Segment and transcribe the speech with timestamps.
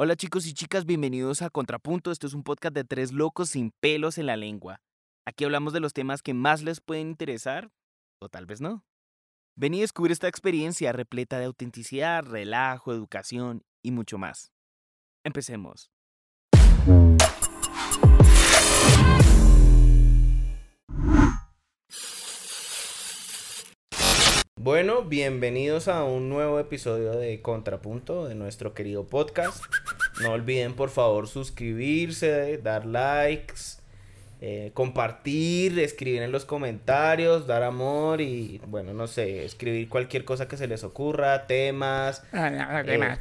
[0.00, 2.12] Hola chicos y chicas, bienvenidos a Contrapunto.
[2.12, 4.80] Esto es un podcast de tres locos sin pelos en la lengua.
[5.26, 7.72] Aquí hablamos de los temas que más les pueden interesar,
[8.20, 8.84] o tal vez no.
[9.56, 14.52] Ven y descubre esta experiencia repleta de autenticidad, relajo, educación y mucho más.
[15.24, 15.90] Empecemos.
[24.60, 29.64] Bueno, bienvenidos a un nuevo episodio de Contrapunto de nuestro querido podcast.
[30.22, 33.78] No olviden por favor suscribirse, dar likes,
[34.40, 40.48] eh, compartir, escribir en los comentarios, dar amor y bueno, no sé, escribir cualquier cosa
[40.48, 42.22] que se les ocurra, temas.
[42.32, 43.18] eh,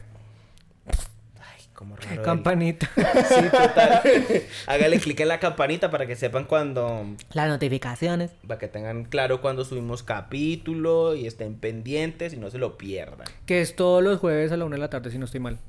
[1.40, 2.22] Ay, como raro.
[2.24, 2.90] Campanita.
[2.96, 4.02] Sí, total.
[4.68, 8.32] Hágale clic en la campanita para que sepan cuando Las notificaciones.
[8.48, 13.28] para que tengan claro cuando subimos capítulo y estén pendientes y no se lo pierdan.
[13.46, 15.60] Que es todos los jueves a la una de la tarde, si no estoy mal.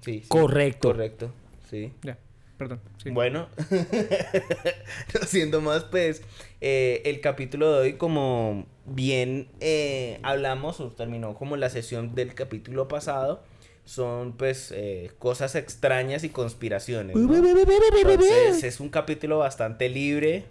[0.00, 0.28] Sí, sí.
[0.28, 0.88] Correcto.
[0.88, 1.32] Correcto,
[1.68, 1.92] sí.
[2.02, 2.18] Ya,
[2.58, 2.80] perdón.
[3.02, 3.10] sí.
[3.10, 3.48] Bueno,
[5.14, 6.22] no siendo más, pues
[6.60, 12.34] eh, el capítulo de hoy, como bien eh, hablamos o terminó como la sesión del
[12.34, 13.42] capítulo pasado,
[13.84, 17.16] son pues eh, cosas extrañas y conspiraciones.
[17.16, 17.34] ¿no?
[17.34, 20.44] Entonces es un capítulo bastante libre.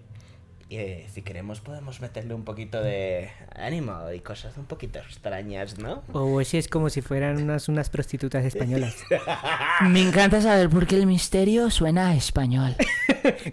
[0.72, 6.03] Eh, si queremos podemos meterle un poquito de ánimo y cosas un poquito extrañas, ¿no?
[6.14, 8.95] O si es como si fueran unas, unas prostitutas españolas.
[9.90, 12.75] Me encanta saber por qué el misterio suena a español.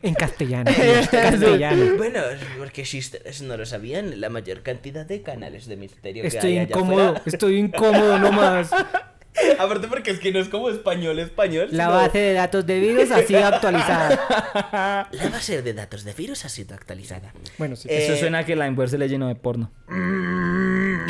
[0.03, 0.70] en castellano.
[0.70, 1.97] en castellano.
[1.97, 2.20] Bueno,
[2.59, 6.53] porque si ustedes no lo sabían, la mayor cantidad de canales de misterio que Estoy
[6.53, 8.70] hay allá incómodo, estoy incómodo nomás.
[9.59, 11.69] Aparte porque es que no es como español español.
[11.73, 15.09] La sino- base de datos de virus ha sido actualizada.
[15.12, 17.33] La base de datos de virus ha sido actualizada.
[17.59, 17.89] Bueno, sí.
[17.91, 19.70] Eh, Eso suena a que Limeware se le llenó de porno.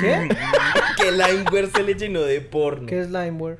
[0.00, 0.28] ¿Qué?
[0.96, 2.86] Que Limeware se le llenó de porno.
[2.86, 3.58] ¿Qué es Limeware?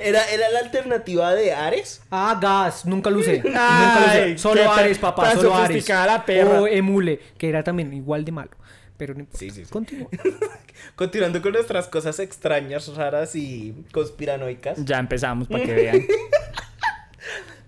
[0.00, 2.00] Era, era la alternativa de Ares.
[2.10, 3.42] Ah, gas, nunca lo usé.
[3.44, 4.38] nunca lo usé.
[4.38, 5.66] Solo Ares, papá, solo Ares.
[5.68, 6.62] sofisticada la perra.
[6.62, 8.50] O Emule, que era también igual de malo.
[8.98, 9.38] Pero no importa.
[9.38, 9.70] Sí, sí, sí.
[9.70, 10.08] Continúa.
[10.96, 14.84] Continuando con nuestras cosas extrañas, raras y conspiranoicas.
[14.84, 16.02] Ya empezamos para que vean.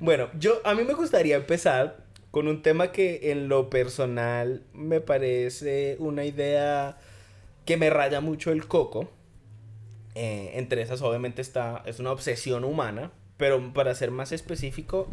[0.00, 1.98] Bueno, yo a mí me gustaría empezar
[2.30, 6.96] con un tema que en lo personal me parece una idea
[7.66, 9.10] que me raya mucho el coco.
[10.14, 15.06] Eh, entre esas obviamente está es una obsesión humana, pero para ser más específico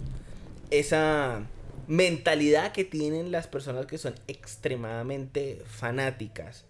[0.72, 1.42] esa
[1.88, 6.66] mentalidad que tienen las personas que son extremadamente fanáticas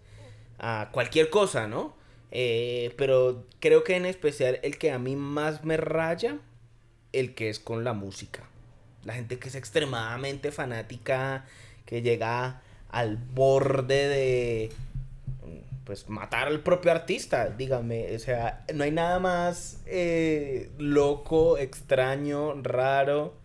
[0.60, 1.96] a cualquier cosa, ¿no?
[2.32, 6.38] Eh, pero creo que en especial el que a mí más me raya
[7.14, 8.44] el que es con la música.
[9.04, 11.46] La gente que es extremadamente fanática,
[11.86, 14.72] que llega al borde de
[15.86, 22.62] pues matar al propio artista, dígame, o sea, no hay nada más eh, loco, extraño,
[22.62, 23.36] raro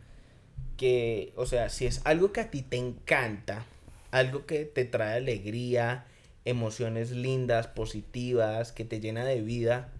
[0.82, 3.64] que, o sea, si es algo que a ti te encanta,
[4.10, 6.06] algo que te trae alegría,
[6.44, 9.92] emociones lindas, positivas, que te llena de vida,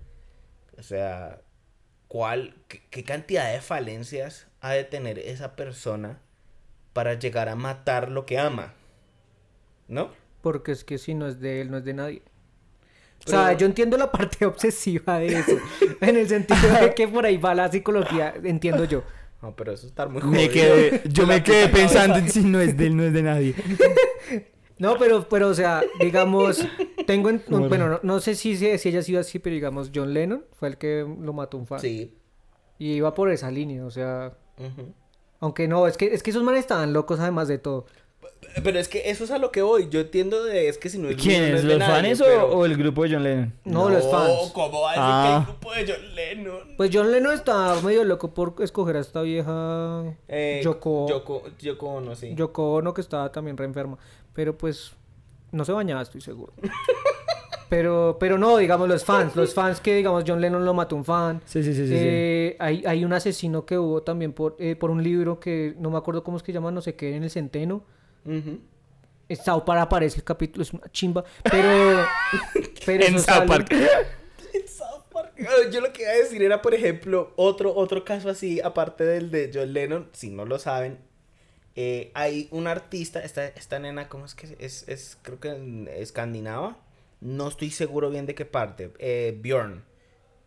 [0.76, 1.41] o sea,
[2.09, 6.19] ¿cuál, qué, qué cantidad de falencias ha de tener esa persona
[6.93, 8.75] para llegar a matar lo que ama?
[9.87, 10.10] ¿No?
[10.41, 12.22] Porque es que si no es de él, no es de nadie.
[13.25, 15.59] O sea, yo entiendo la parte obsesiva de eso.
[16.00, 19.04] en el sentido de que por ahí va la psicología, entiendo yo.
[19.43, 20.53] No, pero eso está muy Me jodido.
[20.53, 23.55] quedé, yo me quedé pensando en si no es de él, no es de nadie.
[24.79, 26.67] No, pero, pero, o sea, digamos,
[27.07, 27.69] tengo, en- Bueno.
[27.69, 30.69] bueno, no, no sé si, si, si haya sido así, pero digamos, John Lennon fue
[30.71, 31.79] el que lo mató un fan.
[31.79, 32.17] Sí.
[32.81, 34.33] Y iba por esa línea, o sea,
[35.39, 37.87] aunque no, es que, es que esos manes estaban locos además de todo.
[38.63, 39.89] Pero es que eso es a lo que voy.
[39.89, 41.65] Yo entiendo de es que si no es ¿Quiénes?
[41.65, 43.55] ¿Los nadie, fans o, pero- o el grupo de John Lennon?
[43.65, 44.51] No, los fans.
[44.53, 45.25] ¿Cómo va a decir Ah.
[45.25, 46.77] que hay grupo de John Lennon?
[46.77, 51.87] Pues John Lennon estaba medio loco por escoger a esta vieja Eh, Yoko, Yoko, Yoko
[51.89, 52.35] Ono, sí.
[52.35, 53.97] Yoko Ono, que estaba también re enferma.
[54.35, 54.93] Pero pues
[55.51, 56.53] no se bañaba, estoy seguro.
[57.69, 59.35] pero, pero no, digamos, los fans.
[59.35, 61.41] Los fans que, digamos, John Lennon lo mató un fan.
[61.47, 61.89] Sí, sí, sí, sí.
[61.89, 61.95] sí.
[61.97, 65.91] Eh, hay, hay un asesino que hubo también por, eh, por un libro que no
[65.91, 67.83] me acuerdo cómo es que llama, no sé qué, en el centeno.
[68.25, 71.25] En South Park aparece el capítulo, es una chimba.
[71.43, 72.07] Pero.
[72.87, 73.69] pero En South Park.
[74.55, 75.33] En South Park.
[75.41, 79.05] Ah, Yo lo que iba a decir era, por ejemplo, otro, otro caso así, aparte
[79.05, 80.99] del de John Lennon, si no lo saben,
[81.75, 84.87] eh, hay un artista, esta, esta nena, ¿cómo es que es?
[84.89, 86.77] Es, creo que en escandinava,
[87.23, 89.83] no estoy seguro bien de qué parte, eh, Bjorn.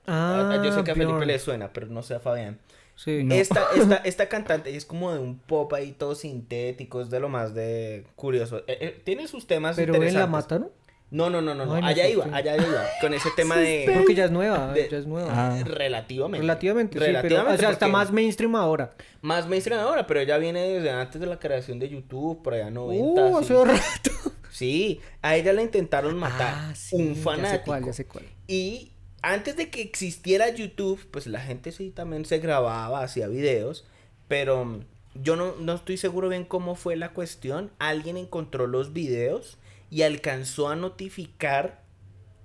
[0.05, 2.59] Ah, Yo sé que a Felipe le suena, pero no sé a Fabián.
[2.95, 3.23] Sí.
[3.23, 3.35] No.
[3.35, 7.29] Esta, esta, esta cantante es como de un pop ahí todo sintético, es de lo
[7.29, 8.59] más de curioso.
[8.67, 10.31] Eh, eh, tiene sus temas Pero él la interesantes.
[10.31, 10.71] mata, ¿no?
[11.11, 11.75] No, no, no, no, no.
[11.75, 12.83] Ay, me allá iba, allá iba.
[12.99, 13.89] Con ese tema de...
[13.93, 15.29] Porque ya es nueva, de- ya es nueva.
[15.31, 15.63] Ah.
[15.63, 16.41] Relativamente.
[16.41, 18.95] Relativamente, sí, pero o sea, está más mainstream ahora.
[19.21, 22.69] Más mainstream ahora, pero ya viene desde antes de la creación de YouTube, por allá
[22.71, 23.21] 90.
[23.23, 23.53] Uh, sí.
[23.53, 24.11] hace rato.
[24.49, 26.53] Sí, a ella la intentaron matar.
[26.55, 27.63] Ah, sí, un Ya sé fanático.
[27.65, 28.25] cuál, ya sé cuál.
[28.47, 28.91] Y
[29.25, 33.83] antes de que existiera YouTube, pues la gente sí también se grababa, hacía videos,
[34.27, 34.81] pero mm,
[35.15, 37.71] yo no, no estoy seguro bien cómo fue la cuestión.
[37.79, 39.57] Alguien encontró los videos
[39.89, 41.81] y alcanzó a notificar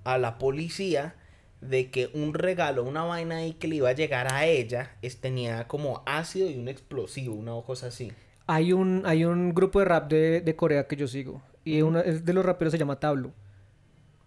[0.05, 1.15] a la policía
[1.61, 5.21] de que un regalo, una vaina ahí que le iba a llegar a ella, es,
[5.21, 8.11] tenía como ácido y un explosivo, una cosa así.
[8.47, 11.43] Hay un, hay un grupo de rap de, de Corea que yo sigo.
[11.63, 13.33] Y uno es de los raperos se llama Tablo.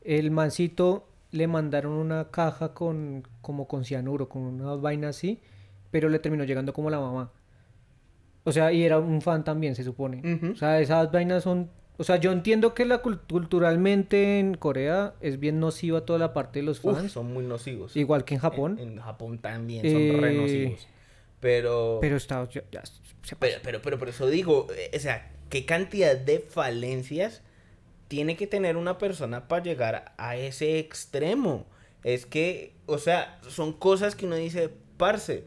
[0.03, 5.40] El mancito le mandaron una caja con como con cianuro, con una vaina así,
[5.90, 7.32] pero le terminó llegando como la mamá.
[8.44, 10.22] O sea, y era un fan también, se supone.
[10.52, 11.70] O sea, esas vainas son...
[11.96, 16.32] O sea, yo entiendo que la cul- culturalmente en Corea es bien nociva toda la
[16.34, 17.12] parte de los Uf, fans.
[17.12, 17.96] son muy nocivos.
[17.96, 18.78] Igual que en Japón.
[18.81, 20.88] En, en Japón también son re Eh, nocivos.
[21.40, 22.48] Pero, Pero está...
[22.50, 22.82] ya- ya
[23.22, 27.42] se pero, pero, pero por eso digo, eh, o sea, ¿qué cantidad de falencias
[28.14, 31.66] tiene que tener una persona para llegar a ese extremo?
[32.05, 35.43] Es que, o sea, son cosas que uno dice, parce,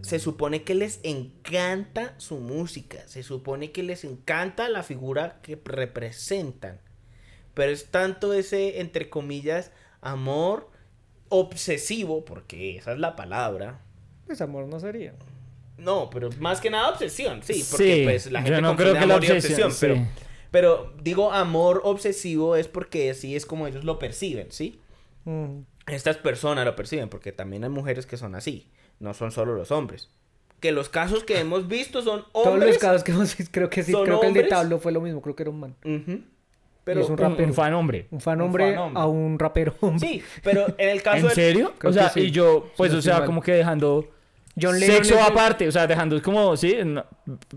[0.00, 5.60] se supone que les encanta su música, se supone que les encanta la figura que
[5.64, 6.78] representan.
[7.54, 10.70] Pero es tanto ese, entre comillas, amor
[11.30, 13.80] obsesivo, porque esa es la palabra.
[14.26, 15.14] Pues amor no sería.
[15.78, 18.94] No, pero más que nada obsesión, sí, porque Sí, pues la gente yo no creo
[18.94, 20.02] que la y obsesión, pero, sí.
[20.14, 20.25] pero
[21.02, 24.80] digo amor obsesivo es porque así es como ellos lo perciben, ¿sí?
[25.24, 25.60] Mm.
[25.86, 28.68] Estas personas lo perciben, porque también hay mujeres que son así,
[29.00, 30.08] no son solo los hombres.
[30.60, 32.32] Que los casos que hemos visto son hombres.
[32.44, 34.44] Todos los casos que hemos visto, creo que sí, ¿Son creo que el de?
[34.44, 35.74] Tablo fue lo mismo, creo que era un man.
[35.84, 37.48] Y es un Un, rapero.
[37.48, 38.06] un fan hombre.
[38.12, 39.02] Un fan Un hombre fan hombre.
[39.02, 40.08] a un rapero hombre.
[40.08, 41.72] Sí, pero en el caso ¿En del- serio?
[41.78, 42.20] Creo o sea, sí.
[42.20, 44.08] y yo, pues, Sí, o sea, como que dejando
[44.60, 47.04] John Lennon sexo es aparte, o sea, dejando como, sí, no,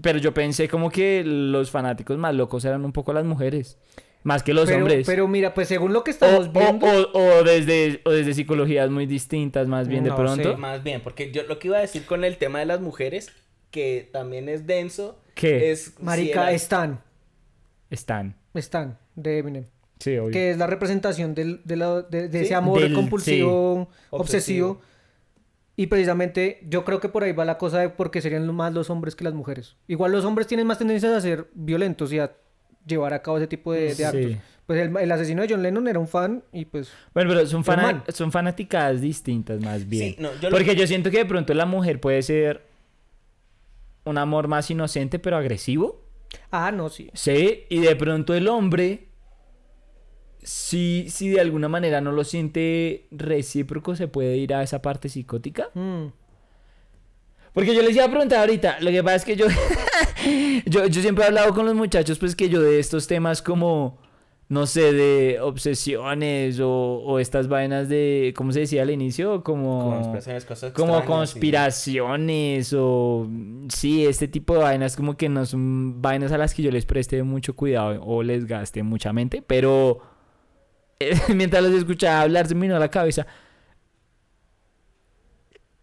[0.01, 3.77] pero yo pensé como que los fanáticos más locos eran un poco las mujeres,
[4.23, 5.05] más que los pero, hombres.
[5.07, 6.85] Pero mira, pues según lo que estamos o- viendo.
[6.85, 10.51] o- o desde, o desde psicologías muy distintas, más bien de No pronto.
[10.51, 10.57] sé.
[10.57, 13.31] Más bien, porque yo lo que iba a decir con el tema de las mujeres,
[13.71, 15.71] que también es denso, ¿Qué?
[15.71, 15.93] es...
[15.97, 17.01] si Marica, el- Stan.
[17.89, 18.35] Están.
[18.55, 19.65] Stan, de Eminem.
[19.99, 20.31] Sí, obvio.
[20.31, 22.45] Que es la representación del, de, la- de- de Sí.
[22.45, 23.97] ese amor Del- compulsivo, sí.
[24.09, 24.69] obsesivo.
[24.71, 24.81] Obsesivo.
[25.79, 28.73] Y precisamente yo creo que por ahí va la cosa de porque serían lo- más
[28.73, 29.77] los hombres que las mujeres.
[29.87, 32.33] Igual los hombres tienen más tendencias a ser violentos y a
[32.85, 34.03] llevar a cabo ese tipo de, de Sí.
[34.03, 34.31] actos.
[34.65, 36.91] Pues el, el asesino de John Lennon era un fan y pues...
[37.13, 38.03] Bueno, pero son, Normal.
[38.09, 40.15] son fanaticadas distintas más bien.
[40.15, 42.61] Sí, no, yo lo- Porque yo siento que de pronto la mujer puede ser
[44.05, 46.03] un amor más inocente pero agresivo.
[46.51, 47.09] Ah, no, sí.
[47.13, 49.07] Sí, y de pronto el hombre,
[50.43, 55.09] si, si de alguna manera no lo siente recíproco, se puede ir a esa parte
[55.09, 55.69] psicótica.
[55.73, 56.07] Mm.
[57.53, 59.47] Porque yo les iba a preguntar ahorita, lo que pasa es que yo,
[60.65, 63.97] yo, yo siempre he hablado con los muchachos, pues que yo de estos temas como,
[64.47, 69.43] no sé, de obsesiones o, o estas vainas de, ¿cómo se decía al inicio?
[69.43, 69.95] Como...
[69.95, 71.07] Conspiraciones, cosas Como sí.
[71.07, 73.27] conspiraciones o
[73.69, 76.85] sí, este tipo de vainas como que no son vainas a las que yo les
[76.85, 80.01] preste mucho cuidado o les gaste mucha mente, pero
[81.35, 83.25] mientras los escuchaba hablar se me vino la cabeza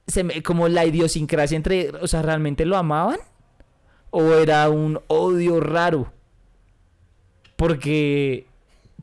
[0.06, 3.18] se me- como la idiosincrasia entre, o sea, ¿realmente lo amaban?
[4.10, 6.12] ¿O era un odio raro?
[7.56, 8.46] Porque,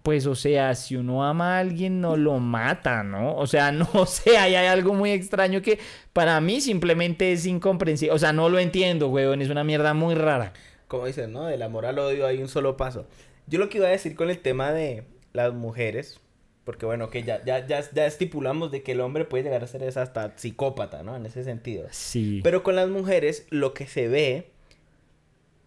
[0.03, 3.35] pues, o sea, si uno ama a alguien, no lo mata, ¿no?
[3.35, 5.79] O sea, no sé, ahí hay algo muy extraño que
[6.13, 8.13] para mí simplemente es incomprensible.
[8.13, 10.53] O sea, no lo entiendo, weón, es una mierda muy rara.
[10.87, 11.45] Como dicen, ¿no?
[11.45, 13.07] Del amor al odio hay un solo paso.
[13.47, 16.19] Yo lo que iba a decir con el tema de las mujeres,
[16.63, 19.67] porque bueno, que ya, ya, ya, ya estipulamos de que el hombre puede llegar a
[19.67, 21.15] ser hasta psicópata, ¿no?
[21.15, 21.87] En ese sentido.
[21.91, 22.39] Sí.
[22.43, 24.51] Pero con las mujeres lo que se ve,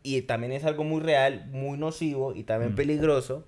[0.03, 2.77] y también es algo muy real, muy nocivo y también Mm.
[2.77, 3.45] peligroso,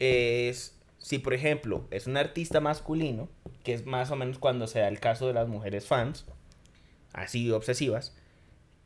[0.00, 3.28] es si por ejemplo es un artista masculino,
[3.62, 6.24] que es más o menos cuando se da el caso de las mujeres fans,
[7.12, 8.16] así obsesivas,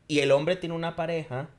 [0.07, 1.49] y el hombre tiene una pareja,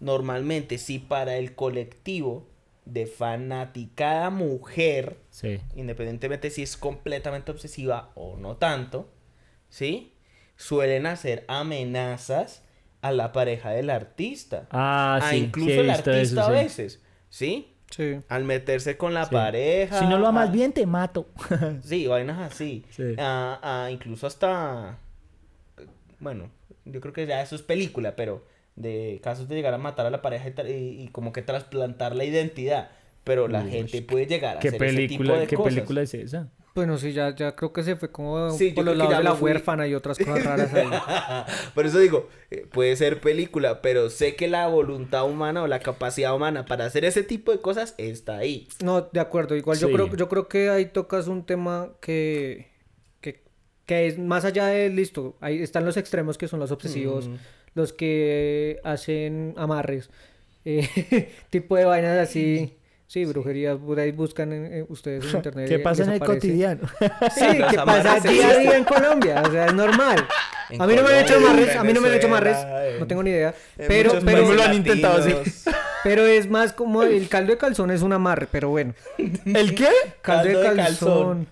[0.00, 2.46] normalmente si para el colectivo
[2.92, 5.60] de fanaticada mujer, Sí.
[5.74, 9.10] independientemente si es completamente obsesiva o no tanto,
[9.68, 10.14] ¿sí?
[10.56, 12.62] Suelen hacer amenazas
[13.02, 14.66] a la pareja del artista.
[14.70, 15.36] Ah, a sí.
[15.36, 17.74] incluso sí el artista eso, a veces, ¿sí?
[17.90, 18.20] Sí.
[18.28, 19.32] Al meterse con la Sí.
[19.34, 19.98] pareja.
[19.98, 21.26] Si no lo amas a- bien, te mato.
[21.82, 22.84] Sí, vainas así.
[22.90, 23.14] Sí.
[23.18, 24.98] A- a incluso hasta...
[26.20, 26.50] Bueno,
[26.84, 28.44] yo creo que ya eso es película, pero
[28.76, 31.42] de casos de llegar a matar a la pareja y, tra- y- y como que
[31.42, 32.90] trasplantar la identidad.
[33.22, 35.74] pero la Uy, gente puede llegar a ¿Qué hacer ese tipo película, de ¿qué cosas.
[35.74, 36.48] película es esa?
[36.74, 39.34] Bueno, sí, ya, ya creo que se fue como Sí, por los lados de la
[39.34, 39.50] fui.
[39.50, 40.88] huérfana y otras cosas raras ahí.
[41.74, 45.80] Por eso digo, eh, puede ser película, pero sé que la voluntad humana o la
[45.80, 48.68] capacidad humana para hacer ese tipo de cosas está ahí.
[48.82, 49.54] No, de acuerdo.
[49.56, 52.68] Igual yo creo, yo creo que ahí tocas un tema que,
[53.20, 53.42] que,
[53.84, 55.36] que es más allá de listo.
[55.40, 57.34] Ahí están los extremos que son los obsesivos, Mm.
[57.74, 60.10] Los que hacen amarres,
[60.64, 62.76] eh, tipo de vainas así.
[63.06, 65.68] Sí, brujerías, por ahí buscan en- ustedes en internet.
[65.68, 66.82] ¿Qué pasa en el cotidiano?
[67.34, 70.24] Sí, que pasa día a día en Colombia, o sea, es normal.
[70.70, 72.56] En a mí no me han hecho amarres, a mí no me han hecho amarres,
[72.58, 73.52] en- no tengo ni idea.
[73.76, 75.24] Pero, pero, me lo han intentado,
[76.04, 78.94] pero es más como el caldo de calzón es un amarre, pero bueno.
[79.18, 79.88] ¿El qué?
[80.22, 80.86] Caldo, de Caldo de calzón.
[80.86, 81.46] calzón.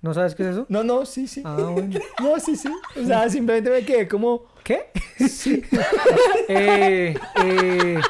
[0.00, 0.66] ¿No sabes qué es eso?
[0.70, 1.42] No, no, sí, sí.
[1.44, 1.98] Ah, bueno.
[2.22, 2.68] No, sí, sí.
[3.00, 4.46] O sea, simplemente me quedé como...
[4.64, 4.86] ¿Qué?
[6.48, 8.00] eh, eh,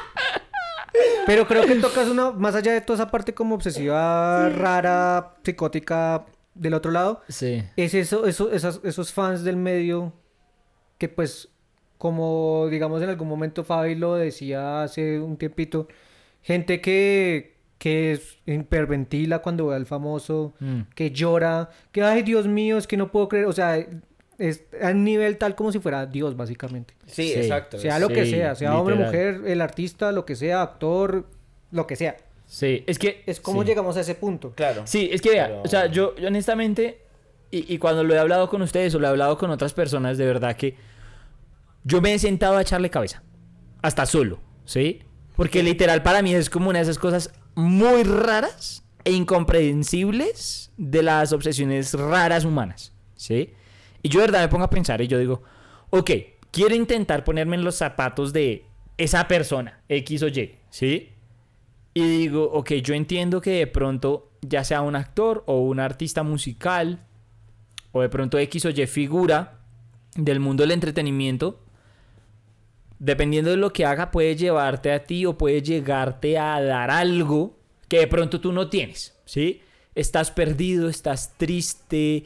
[1.25, 6.25] pero creo que tocas una, más allá de toda esa parte como obsesiva, rara, psicótica
[6.53, 7.63] del otro lado, Sí.
[7.75, 10.13] es eso, eso, esas- esos fans del medio
[10.97, 11.49] que pues,
[11.97, 15.87] como digamos en algún momento Fabi lo decía hace un tiempito,
[16.41, 20.81] gente que, que hiperventila cuando ve al famoso, Mm.
[20.95, 23.85] que llora, que ay Dios mío, es que no puedo creer, o sea,
[24.37, 26.93] es a un nivel tal como si fuera Dios básicamente.
[27.05, 27.33] Sí, Sí.
[27.39, 27.77] exacto.
[27.79, 29.13] Sea lo que sea, sea hombre, literal.
[29.37, 31.27] mujer, el artista, lo que sea, actor,
[31.71, 32.17] lo que sea.
[32.45, 33.23] Sí, es que...
[33.25, 33.67] Es como sí.
[33.69, 34.51] llegamos a ese punto.
[34.55, 34.83] Claro.
[34.85, 37.01] Sí, es que vea, Pero- o sea, yo, yo honestamente,
[37.49, 40.17] y, y cuando lo he hablado con ustedes o lo he hablado con otras personas,
[40.17, 40.75] de verdad que
[41.83, 43.23] yo me he sentado a echarle cabeza.
[43.81, 45.01] Hasta solo, ¿sí?
[45.35, 51.03] Porque literal para mí es como una de esas cosas muy raras e incomprensibles de
[51.03, 53.53] las obsesiones raras humanas, ¿sí?
[54.05, 55.41] Y yo de verdad me pongo a pensar y yo digo,
[55.89, 56.11] ok,
[56.51, 58.63] quiero intentar ponerme en los zapatos de
[58.99, 61.09] esa persona, X o Y, ¿sí?
[61.95, 66.21] Y digo, ok, yo entiendo que de pronto, ya sea un actor o un artista
[66.21, 67.03] musical,
[67.93, 69.61] o de pronto X o Y figura
[70.15, 71.63] del mundo del entretenimiento,
[72.99, 77.57] dependiendo de lo que haga, puede llevarte a ti o puede llegarte a dar algo
[77.87, 79.63] que de pronto tú no tienes, ¿sí?
[79.95, 82.25] Estás perdido, estás triste,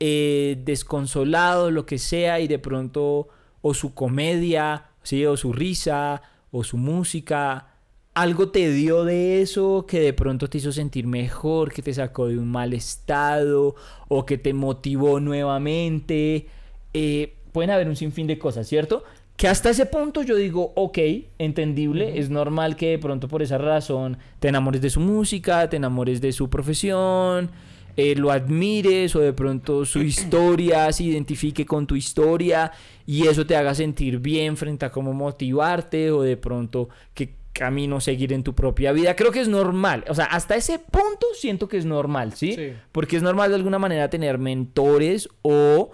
[0.00, 3.28] eh, desconsolado, lo que sea, y de pronto,
[3.62, 5.24] o su comedia, ¿sí?
[5.26, 7.70] O su risa, o su música,
[8.14, 12.26] algo te dio de eso que de pronto te hizo sentir mejor, que te sacó
[12.26, 13.74] de un mal estado,
[14.08, 16.46] o que te motivó nuevamente.
[16.92, 19.04] Eh, pueden haber un sinfín de cosas, ¿cierto?
[19.36, 20.98] Que hasta ese punto yo digo, ok,
[21.38, 25.76] entendible, es normal que de pronto por esa razón te enamores de su música, te
[25.76, 27.50] enamores de su profesión,
[27.96, 32.72] eh, lo admires o de pronto su historia se identifique con tu historia
[33.06, 38.00] y eso te haga sentir bien frente a cómo motivarte o de pronto qué camino
[38.00, 39.16] seguir en tu propia vida.
[39.16, 42.54] Creo que es normal, o sea, hasta ese punto siento que es normal, ¿sí?
[42.54, 42.72] Sí.
[42.92, 45.90] Porque es normal de alguna manera tener mentores o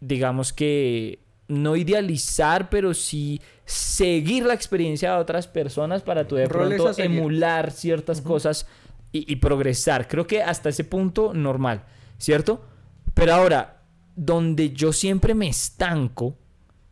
[0.00, 6.46] digamos que no idealizar, pero sí seguir la experiencia de otras personas para tú de
[6.46, 8.66] Roles pronto emular ciertas cosas
[9.12, 10.06] y, progresar.
[10.08, 11.84] Creo que hasta ese punto normal,
[12.18, 12.64] ¿cierto?
[13.14, 13.82] Pero ahora,
[14.14, 16.36] donde yo siempre me estanco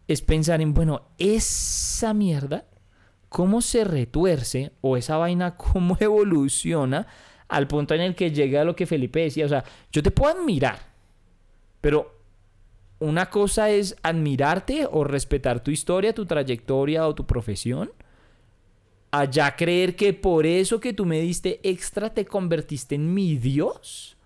[0.09, 2.65] es pensar en, bueno, esa mierda,
[3.29, 7.07] ¿cómo se retuerce o esa vaina cómo evoluciona
[7.49, 9.47] al punto en el que llega a lo que Felipe decía?
[9.47, 10.79] O sea, yo te puedo admirar,
[11.81, 12.17] pero
[12.99, 17.93] una cosa es admirarte o respetar tu historia, tu trayectoria o tu profesión.
[19.21, 24.17] Allá creer que por eso que tú me diste extra te convertiste en mi Dios.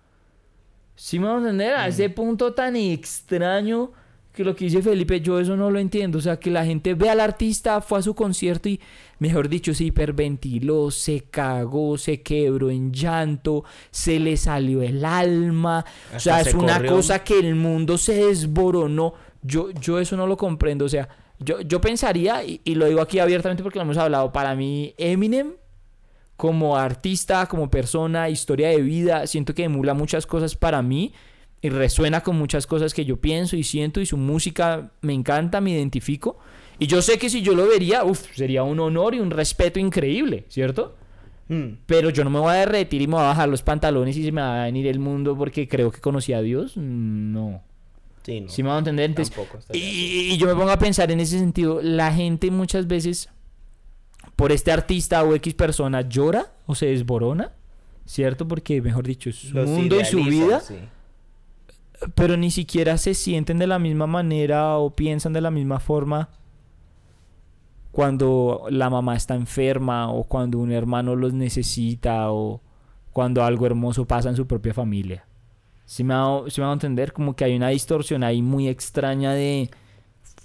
[0.95, 1.75] ¿Sí me vamos a entender?
[1.75, 3.91] A ese punto tan extraño
[4.33, 6.17] que lo que dice Felipe, yo eso no lo entiendo.
[6.17, 8.79] O sea, que la gente ve al artista, fue a su concierto y,
[9.19, 15.85] mejor dicho, se hiperventiló, se cagó, se quebró en llanto, se le salió el alma.
[16.15, 16.95] o sea, es se una corrió.
[16.97, 19.13] cosa que el mundo se desboronó.
[19.41, 20.85] Yo, yo eso no lo comprendo.
[20.85, 21.09] O sea,
[21.43, 24.93] yo, yo pensaría, y, y lo digo aquí abiertamente porque lo hemos hablado, para mí
[24.97, 25.53] Eminem
[26.41, 31.13] como artista, como persona, historia de vida, siento que emula muchas cosas para mí
[31.61, 35.61] y resuena con muchas cosas que yo pienso y siento y su música me encanta,
[35.61, 36.39] me identifico.
[36.79, 39.79] Y yo sé que si yo lo vería, uf, sería un honor y un respeto
[39.79, 40.95] increíble, ¿cierto?
[41.47, 41.73] Mm.
[41.85, 44.23] Pero yo no me voy a derretir y me voy a bajar los pantalones y
[44.23, 46.75] se me va a venir el mundo porque creo que conocí a Dios.
[46.75, 47.61] No.
[48.23, 48.49] Sí, no.
[48.49, 49.09] ¿Sí me van a entender?
[49.09, 49.35] Entonces,
[49.73, 53.29] y, y yo me pongo a pensar en ese sentido, la gente muchas veces
[54.35, 57.51] por este artista o X persona llora o se desborona,
[58.05, 58.47] ¿cierto?
[58.47, 60.75] Porque, mejor dicho, es su Los mundo y su vida, sí.
[62.15, 66.29] pero ni siquiera se sienten de la misma manera o piensan de la misma forma
[67.91, 72.61] cuando la mamá está enferma o cuando un hermano los necesita o
[73.11, 75.25] cuando algo hermoso pasa en su propia familia.
[75.91, 79.69] Si me hago, me hago entender, como que hay una distorsión ahí muy extraña de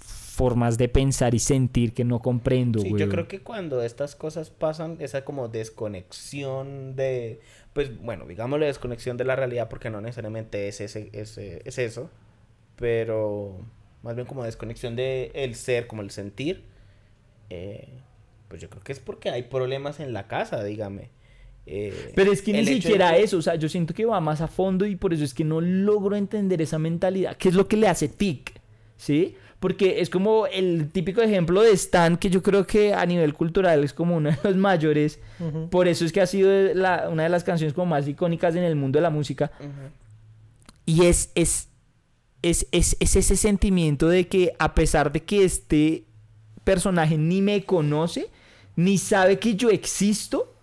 [0.01, 3.01] formas de pensar y sentir que no comprendo, Sí, güey.
[3.01, 7.39] yo creo que cuando estas cosas pasan, esa como desconexión de,
[7.71, 12.09] pues bueno, digámosle desconexión de la realidad porque no necesariamente es, ese, ese- es eso,
[12.75, 13.57] pero
[14.03, 16.65] más bien como desconexión de el ser, como el sentir,
[17.49, 17.87] eh,
[18.49, 21.09] pues yo creo que es porque hay problemas en la casa, dígame.
[21.69, 24.21] Eh, Pero es que ni de siquiera que- eso, o sea, yo siento que va
[24.21, 27.35] más a fondo y por eso es que no logro entender esa mentalidad.
[27.37, 28.59] ¿Qué es lo que le hace tic?
[28.95, 29.35] ¿Sí?
[29.59, 33.83] Porque es como el típico ejemplo de Stan, que yo creo que a nivel cultural
[33.83, 35.19] es como uno de los mayores.
[35.69, 38.63] Por eso es que ha sido la- una de las canciones como más icónicas en
[38.63, 39.51] el mundo de la música.
[40.85, 41.67] Y es, es,
[42.41, 46.05] es, es, es ese sentimiento de que a pesar de que este
[46.63, 48.29] personaje ni me conoce,
[48.75, 50.53] ni sabe que yo existo,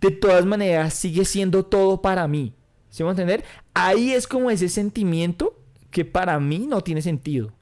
[0.00, 2.54] de todas maneras sigue siendo todo para mí.
[2.88, 3.44] ¿Sí me va a entender?
[3.74, 5.56] Ahí es como ese sentimiento
[5.90, 7.52] que para mí no tiene sentido.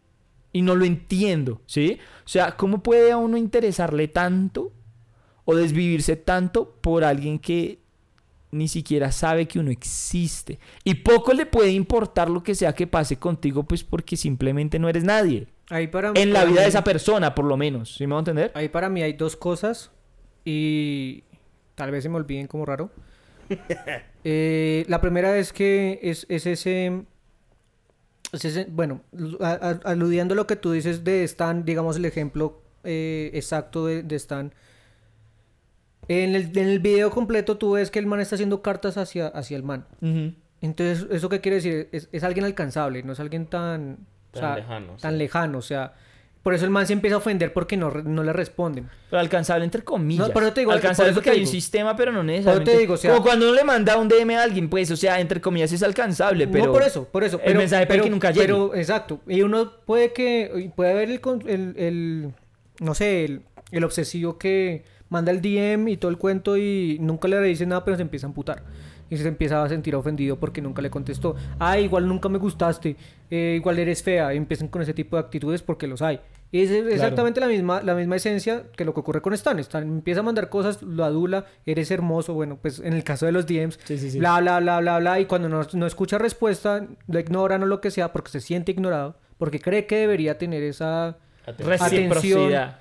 [0.53, 1.99] Y no lo entiendo, ¿sí?
[2.25, 4.73] O sea, ¿cómo puede a uno interesarle tanto
[5.45, 7.81] o desvivirse tanto por alguien que
[8.51, 10.59] ni siquiera sabe que uno existe?
[10.85, 14.89] Y poco le puede importar lo que sea que pase contigo, pues porque simplemente no
[14.89, 15.49] eres nadie.
[15.69, 17.95] Ahí para, En la vida de mí- esa persona, por lo menos.
[17.97, 18.51] ¿Sí me va a entender?
[18.55, 19.91] Ahí para mí hay dos cosas
[20.47, 21.25] y
[21.79, 22.91] tal vez se me olviden como raro.
[24.25, 27.05] Eh, la primera es que es, es ese,
[28.33, 29.01] es ese- bueno,
[29.41, 33.87] a- a- aludiendo a lo que tú dices de Stan, digamos el ejemplo eh, exacto
[33.87, 34.53] de, de Stan.
[36.09, 39.29] En el, en el video completo tú ves que el man está haciendo cartas hacia,
[39.29, 39.87] hacia el man.
[40.61, 41.89] Entonces, ¿eso qué quiere decir?
[41.93, 43.99] Es, es alguien alcanzable, no es alguien tan...
[44.33, 45.03] o Tan sea, lejano, sí.
[45.03, 45.95] Tan lejano, o sea...
[46.43, 48.89] Por eso el man se empieza a ofender porque no, no le responden.
[49.11, 50.29] Pero alcanzable entre comillas.
[50.29, 52.79] No, pero te digo, alcanzable porque te hay un sistema, pero no te necesariamente.
[52.79, 55.21] digo, o sea- Como cuando uno le manda un DM a alguien, pues, o sea,
[55.21, 56.67] entre comillas es alcanzable, pero.
[56.67, 57.41] No por eso, por eso.
[57.45, 58.47] el mensaje puede que nunca llegue.
[58.47, 59.21] Pero, exacto.
[59.29, 60.71] Y uno puede que...
[60.75, 61.21] Puede haber el...
[61.47, 62.33] el, el-
[62.81, 63.43] no sé, el,
[63.73, 67.85] el obsesivo que manda el DM y todo el cuento y nunca le dice nada,
[67.85, 68.63] pero se empieza a amputar.
[69.11, 71.35] Y se empieza a sentir ofendido porque nunca le contestó.
[71.59, 72.95] Ah, igual nunca me gustaste.
[73.31, 74.33] eh, igual eres fea.
[74.35, 76.21] Y empiezan con ese tipo de actitudes porque los hay.
[76.51, 79.59] Y es exactamente la misma, la misma esencia que lo que ocurre con Stan.
[79.59, 82.33] Stan empieza a mandar cosas, lo adula, eres hermoso.
[82.33, 84.19] Bueno, pues en el caso de los DMs, Sí, sí, sí.
[84.19, 85.21] bla, bla, bla, bla, bla.
[85.21, 88.73] Y cuando no, no escucha respuesta, lo ignoran o lo que sea porque se siente
[88.73, 89.17] ignorado.
[89.37, 91.19] Porque cree que debería tener esa...
[91.59, 92.81] Reciprocidad.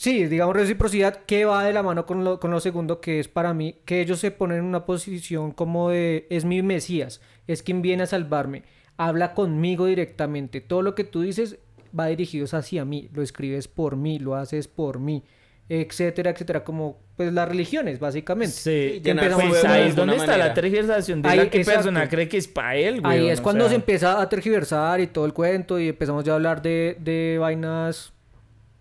[0.00, 3.28] Sí, digamos reciprocidad que va de la mano con lo, con lo segundo que es
[3.28, 7.62] para mí que ellos se ponen en una posición como de es mi mesías, es
[7.62, 8.62] quien viene a salvarme,
[8.96, 11.58] habla conmigo directamente, todo lo que tú dices
[11.98, 15.22] va dirigido hacia mí, lo escribes por mí, lo haces por mí,
[15.68, 18.52] etcétera, etcétera, como pues las religiones básicamente.
[18.52, 20.54] Sí, llenar su pues ahí es donde está la manera.
[20.54, 21.78] tergiversación de Ahí, la que exacto.
[21.78, 23.18] persona cree que es para él, güey.
[23.18, 26.34] Ahí es cuando se empieza a tergiversar y todo el cuento y empezamos ya a
[26.36, 28.12] hablar de, de vainas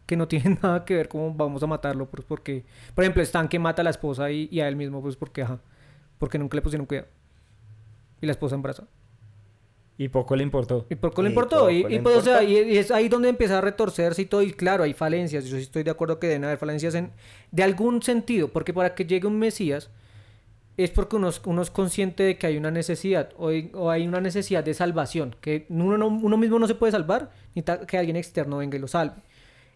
[0.06, 3.48] que no tienen nada que ver como vamos a matarlo, pues porque, por ejemplo, Stan
[3.48, 5.60] que mata a la esposa y, y a él mismo, pues porque, ajá,
[6.18, 7.08] porque nunca le pusieron cuidado.
[8.22, 8.88] Y la esposa embarazada.
[10.00, 10.88] Y poco le importó.
[10.90, 11.58] ¿Y qué le Y importó?
[11.58, 12.68] poco Y, le y, pues, o sea, importó.
[12.70, 14.42] y, y es ahí donde empieza a retorcerse y todo.
[14.42, 15.46] Y claro, hay falencias.
[15.46, 17.12] Yo sí estoy de acuerdo que deben haber falencias en,
[17.52, 18.48] de algún sentido.
[18.48, 19.92] Porque para que llegue un Mesías
[20.78, 23.92] es porque uno, es- uno es consciente de que hay una necesidad o hay, o
[23.92, 25.36] hay una necesidad de salvación.
[25.42, 28.80] Que uno, no- uno mismo no se puede salvar, necesita que alguien externo venga y
[28.80, 29.18] lo salve.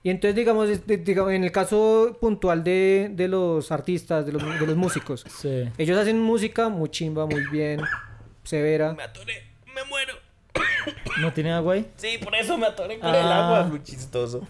[0.04, 4.42] Y entonces, digamos, de- digamos, en el caso puntual de, de los artistas, de los,
[4.60, 5.66] de los músicos, Sí.
[5.78, 7.82] ellos hacen música muy chimba, muy bien,
[8.44, 8.94] severa.
[8.94, 9.34] Me atoré,
[9.74, 10.14] me muero.
[11.20, 11.92] ¿No tiene agua ahí?
[11.98, 13.48] Sí, por eso me atoré con el Ah.
[13.48, 14.46] agua, muy chistoso.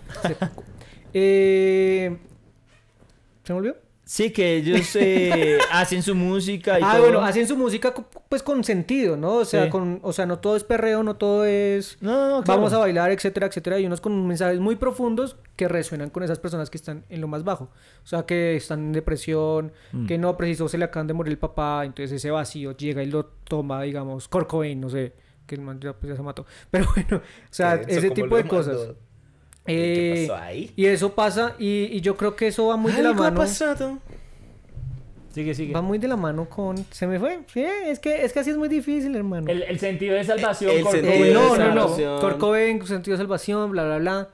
[1.13, 2.17] Eh,
[3.43, 3.75] ¿Se me olvidó?
[4.05, 7.03] Sí, que ellos eh, hacen su música y Ah, todo.
[7.03, 7.93] bueno, hacen su música
[8.27, 9.35] pues con sentido, ¿no?
[9.35, 9.69] O sea, Sí.
[9.69, 12.59] con, o sea, no todo es perreo, no todo es No, no, no, claro.
[12.59, 13.79] vamos a bailar, etcétera, etcétera.
[13.79, 17.27] Y unos con mensajes muy profundos que resuenan con esas personas que están en lo
[17.29, 17.69] más bajo.
[18.03, 20.05] O sea, que están en depresión, Mm.
[20.07, 23.05] que no preciso se le acaban de morir el papá, entonces ese vacío llega y
[23.05, 25.13] lo toma, digamos, Kurt Cobain, no sé,
[25.47, 26.45] que el man ya, pues, ya se mató.
[26.71, 28.77] Pero bueno, o sea, ese ¿cómo tipo de cosas.
[29.65, 30.71] Eh, ¿Qué pasó ahí?
[30.75, 33.27] y eso pasa, y, y yo creo que eso va muy de la Algo ha
[33.31, 33.37] mano.
[33.41, 33.99] pasado.
[35.33, 35.73] Sigue, sigue.
[35.73, 36.77] Va muy de la mano con.
[36.91, 37.39] Se me fue.
[37.51, 39.49] Sí, es que, es que así es muy difícil, hermano.
[39.49, 40.71] El, el sentido de salvación.
[40.71, 41.33] El Kurt sentido Eh, Cobain.
[41.33, 41.81] de no, no, no.
[41.87, 42.19] salvación.
[42.21, 44.29] Kurt Cobain, sentido de salvación, bla, bla, bla.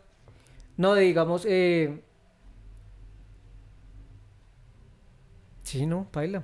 [0.77, 1.45] No, digamos.
[1.47, 2.01] Eh...
[5.63, 6.43] Sí, no, baila.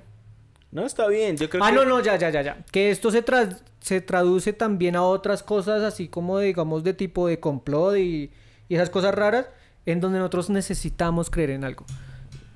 [0.70, 1.74] No, está bien, yo creo Ah, que...
[1.76, 2.64] no, no, ya, ya, ya, ya.
[2.70, 7.26] Que esto se, tra- se traduce también a otras cosas, así como, digamos, de tipo
[7.26, 8.30] de complot y,
[8.68, 9.46] y esas cosas raras.
[9.86, 11.86] en donde nosotros necesitamos creer en algo.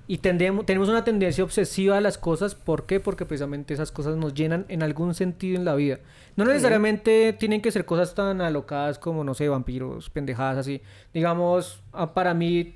[0.08, 2.56] Y tendemos, tenemos una tendencia obsesiva a las cosas.
[2.56, 2.98] ¿Por qué?
[2.98, 6.00] Porque precisamente esas cosas nos llenan en algún sentido en la vida.
[6.34, 10.82] No necesariamente tienen que ser cosas tan alocadas como, no sé, vampiros, pendejadas así.
[11.14, 12.74] Digamos, ah, para mí,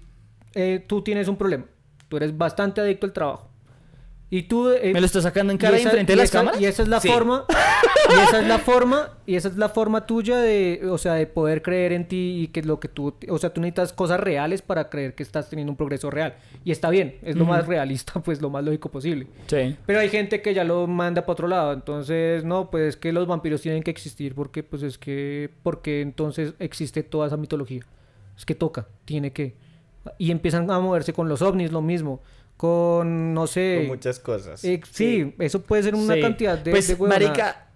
[0.55, 1.65] eh, tú tienes un problema.
[2.09, 3.51] Tú eres bastante adicto al trabajo.
[4.37, 4.69] Y tú...
[4.71, 6.61] eh, ¿Me lo estás sacando en cara y esa- enfrente de y las esa- cámaras?
[6.61, 7.09] Y esa es la Sí.
[7.09, 7.45] forma.
[8.11, 9.11] Y esa es la forma.
[9.27, 12.49] Y esa es la forma tuya de, o sea, de poder creer en ti y
[12.49, 15.71] que lo que tú, o sea, tú necesitas cosas reales para creer que estás teniendo
[15.73, 16.35] un progreso real.
[16.65, 19.29] Y está bien, es lo más realista, pues lo más lógico posible.
[19.47, 19.77] Sí.
[19.87, 21.73] Pero hay gente que ya lo manda para otro lado.
[21.73, 26.01] Entonces, no, pues es que los vampiros tienen que existir porque, pues es que, porque
[26.01, 27.83] entonces existe toda esa mitología.
[28.37, 29.55] Es que toca, tiene que.
[30.19, 32.21] Y empiezan a moverse con los ovnis, lo mismo.
[32.57, 33.77] Con, no sé.
[33.79, 34.65] Con muchas cosas.
[34.65, 36.21] eh, sí, eso puede ser una Sí.
[36.21, 36.71] cantidad de.
[36.71, 37.69] Pues, de marica,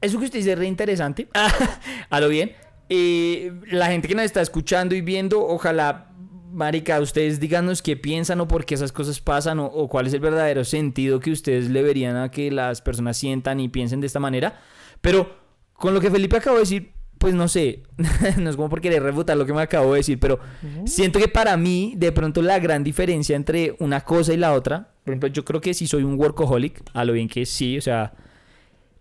[0.00, 1.28] eso que usted dice es re interesante.
[2.10, 2.52] a lo bien.
[2.88, 6.12] Eh, la gente que nos está escuchando y viendo, ojalá,
[6.52, 10.12] marica, ustedes díganos qué piensan o por qué esas cosas pasan o, o cuál es
[10.14, 14.06] el verdadero sentido que ustedes le verían a que las personas sientan y piensen de
[14.06, 14.60] esta manera.
[15.00, 15.34] Pero
[15.72, 17.82] con lo que Felipe acabó de decir, pues no sé,
[18.38, 20.38] no es como por querer refutar lo que me acabo de decir, pero
[20.84, 24.90] siento que para mí, de pronto, la gran diferencia entre una cosa y la otra,
[25.04, 27.80] por ejemplo, yo creo que si soy un workaholic, a lo bien que sí, o
[27.80, 28.12] sea,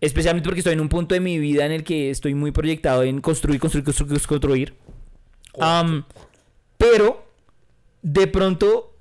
[0.01, 3.03] especialmente porque estoy en un punto de mi vida en el que estoy muy proyectado
[3.03, 4.75] en construir, construir, construir, construir.
[5.59, 6.05] Am,
[6.77, 7.25] pero,
[8.01, 8.95] de pronto,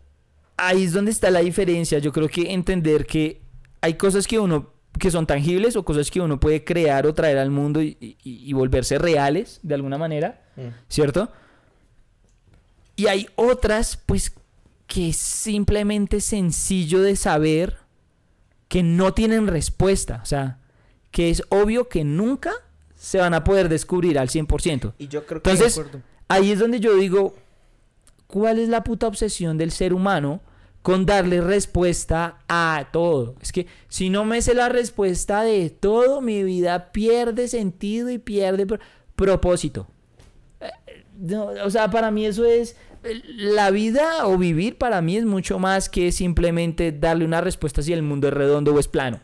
[0.57, 1.99] ahí es donde está la diferencia.
[1.99, 3.41] Yo creo que entender que
[3.81, 7.39] hay cosas que uno que son tangibles o cosas que uno puede crear o traer
[7.39, 10.69] al mundo y, y- y volverse reales de alguna manera, Mm.
[10.89, 11.31] ¿cierto?
[12.97, 14.33] Y hay otras, pues,
[14.87, 17.79] que es simplemente sencillo de saber
[18.69, 20.21] que no tienen respuesta.
[20.23, 20.59] O sea,
[21.11, 22.53] que es obvio que nunca
[22.95, 24.95] se van a poder descubrir al 100%.
[24.99, 25.51] Y yo creo que...
[25.51, 25.81] Entonces,
[26.29, 27.35] ahí es donde yo digo,
[28.29, 30.41] ¿cuál es la puta obsesión del ser humano
[30.85, 33.37] con darle respuesta a todo?
[33.41, 38.19] Es que si no me sé la respuesta de todo, mi vida pierde sentido y
[38.19, 38.79] pierde pro-
[39.17, 39.87] propósito.
[40.61, 40.69] Eh,
[41.19, 42.77] no, o sea, para mí eso es...
[43.27, 47.93] La vida o vivir para mí es mucho más que simplemente darle una respuesta si
[47.95, 49.21] el mundo es redondo o es plano.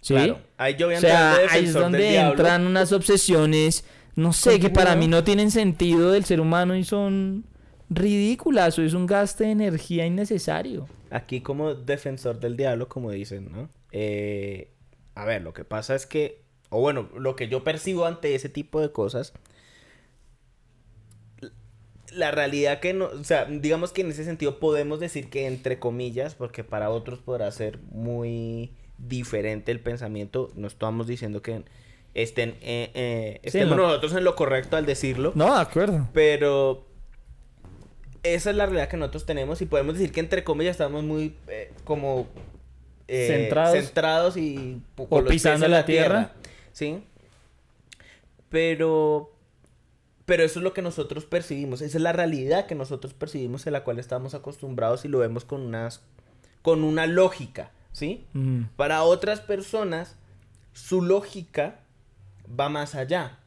[0.00, 0.14] ¿Sí?
[0.14, 0.38] Claro.
[0.58, 4.70] Ahí yo voy a O sea, ahí es donde entran unas obsesiones, no sé, que
[4.70, 7.44] para mí no tienen sentido del ser humano y son
[7.88, 10.86] ridículas o es un gasto de energía innecesario.
[11.10, 13.68] Aquí como defensor del diablo, como dicen, ¿no?
[13.92, 14.70] Eh,
[15.14, 18.48] a ver, lo que pasa es que, o bueno, lo que yo percibo ante ese
[18.48, 19.32] tipo de cosas,
[22.12, 25.78] la realidad que no, o sea, digamos que en ese sentido podemos decir que entre
[25.78, 31.62] comillas, porque para otros podrá ser muy diferente el pensamiento, no estamos diciendo que
[32.14, 33.84] estén, eh, eh, estemos no.
[33.84, 36.08] nosotros en lo correcto al decirlo, No, de acuerdo.
[36.12, 36.84] pero
[38.22, 41.34] esa es la realidad que nosotros tenemos y podemos decir que entre comillas estamos muy
[41.48, 42.28] eh, como
[43.08, 43.76] eh, Centrados.
[43.76, 46.32] centrados y O pisando la tierra.
[46.72, 47.02] Sí.
[48.48, 49.32] Pero
[50.26, 53.72] pero eso es lo que nosotros percibimos, esa es la realidad que nosotros percibimos en
[53.72, 56.02] la cual estamos acostumbrados y lo vemos con unas
[56.62, 58.26] con una lógica, ¿sí?
[58.32, 58.66] Mm.
[58.76, 60.14] Para otras personas,
[60.72, 61.80] su lógica
[62.48, 63.39] va más allá.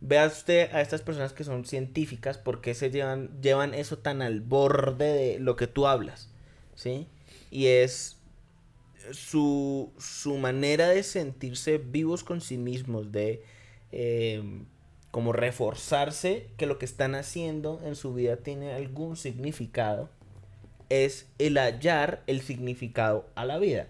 [0.00, 4.22] Vea usted a estas personas que son científicas, ¿por qué se llevan, llevan eso tan
[4.22, 6.30] al borde de lo que tú hablas?
[6.74, 7.08] ¿Sí?
[7.50, 8.16] Y es
[9.12, 13.42] su, su manera de sentirse vivos con sí mismos, de
[13.90, 14.42] eh,
[15.10, 20.10] como reforzarse que lo que están haciendo en su vida tiene algún significado
[20.88, 23.88] es el hallar el significado a la vida.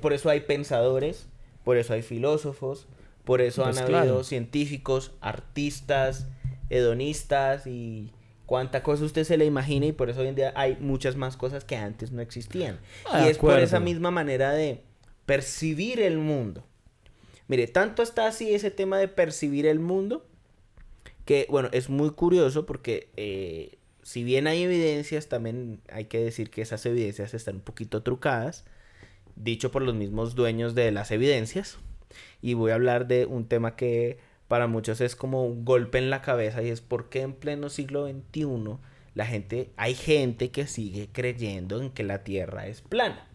[0.00, 1.26] Por eso hay pensadores,
[1.64, 2.86] por eso hay filósofos,
[3.28, 3.98] por eso Pues han claro.
[3.98, 6.28] habido científicos, artistas,
[6.70, 8.10] hedonistas y
[8.46, 11.36] cuánta cosa usted se le imagine y por eso hoy en día hay muchas más
[11.36, 12.80] cosas que antes no existían.
[13.04, 14.82] Ah, y es por esa misma manera de
[15.26, 16.64] percibir el mundo.
[17.48, 20.26] Mire, tanto está así ese tema de percibir el mundo
[21.26, 26.48] que, bueno, es muy curioso porque eh, si bien hay evidencias, también hay que decir
[26.48, 28.64] que esas evidencias están un poquito trucadas,
[29.36, 31.76] dicho por los mismos dueños de las evidencias.
[32.42, 34.18] Y voy a hablar de un tema que
[34.48, 37.68] para muchos es como un golpe en la cabeza y es por qué en pleno
[37.68, 38.46] siglo XXI
[39.14, 43.26] la gente, hay gente que sigue creyendo en que la Tierra es plana.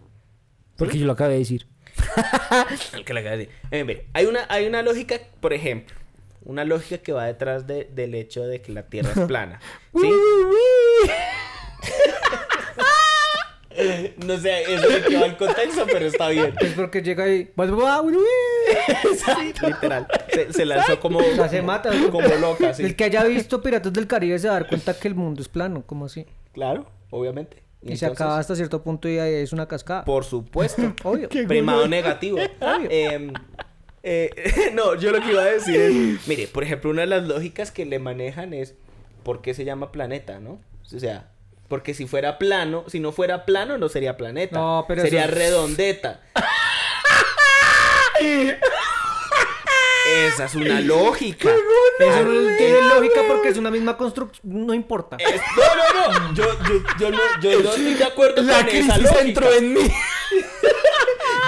[0.77, 1.67] Porque yo lo acabé de decir.
[2.93, 3.53] El que acaba de decir.
[3.71, 5.95] Eh, hay una, hay una lógica, por ejemplo,
[6.45, 9.59] una lógica que va detrás de- del hecho de que la Tierra es plana.
[9.93, 10.09] ¿sí?
[14.25, 16.53] no sé, eso es que va el contexto, pero está bien.
[16.59, 17.51] Es porque llega ahí.
[19.13, 20.07] Sí, literal.
[20.31, 21.91] Se, se lanzó como, sea, se mata.
[22.11, 22.83] como loca, sí.
[22.83, 25.41] El que haya visto Piratas del Caribe se va a dar cuenta que el mundo
[25.41, 26.25] es plano, como así.
[26.53, 27.63] Claro, obviamente.
[27.81, 30.05] Y, se entonces, acaba hasta cierto punto y ahí es una cascada.
[30.05, 30.93] Por supuesto.
[31.03, 31.29] Obvio.
[31.29, 32.39] Primado negativo.
[32.89, 33.33] Em,
[34.03, 37.23] eh, no, yo lo que iba a decir es, mire, por ejemplo, una de las
[37.23, 38.75] lógicas que le manejan es
[39.23, 40.59] por qué se llama planeta, ¿no?
[40.93, 41.29] O sea,
[41.73, 45.33] porque si fuera plano, si no fuera plano no sería planeta, No, pero sería eso-
[45.33, 46.19] redondeta.
[50.27, 51.49] Esa es una lógica.
[51.97, 54.41] Eso no tiene lógica porque es una misma construcción.
[54.67, 55.17] No importa.
[55.19, 55.63] Es- no,
[56.11, 56.33] no, no.
[56.35, 59.21] Yo, yo, yo no, yo no estoy de acuerdo La con esa crisis lógica.
[59.21, 59.79] entró en mí.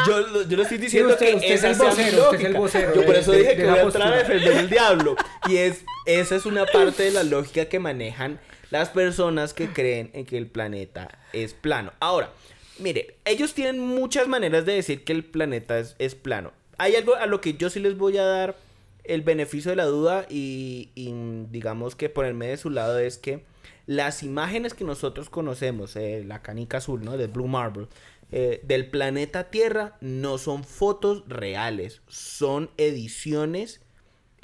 [0.07, 2.23] Yo, lo- yo no estoy diciendo usted- que usted es esa el sea mi vocero,
[2.25, 2.59] usted es el lógica.
[2.59, 4.57] vocero Yo por de- eso de- dije de que la voy a entrar a defender
[4.57, 5.15] el diablo.
[5.47, 8.39] Y es, esa es una parte de la lógica que manejan
[8.71, 11.93] las personas que creen en que el planeta es plano.
[11.99, 12.31] Ahora,
[12.79, 16.51] mire, ellos tienen muchas maneras de decir que el planeta es, plano.
[16.77, 18.57] Hay algo a lo que yo sí les voy a dar
[19.03, 21.13] el beneficio de la duda y, y,
[21.51, 23.43] digamos que ponerme de su lado es que
[23.85, 27.17] las imágenes que nosotros conocemos, eh, la canica azul, ¿no?
[27.17, 27.87] De Blue Marble,
[28.31, 33.81] eh, del planeta Tierra no son fotos reales, son ediciones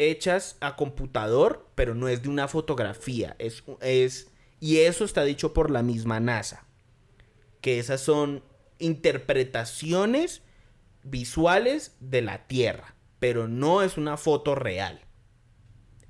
[0.10, 5.54] hechas a computador, pero no es de una fotografía, es, es y eso está dicho
[5.54, 6.66] por la misma NASA,
[7.62, 8.44] que esas son
[8.80, 10.42] interpretaciones
[11.04, 15.02] visuales de la Tierra, pero no es una foto real.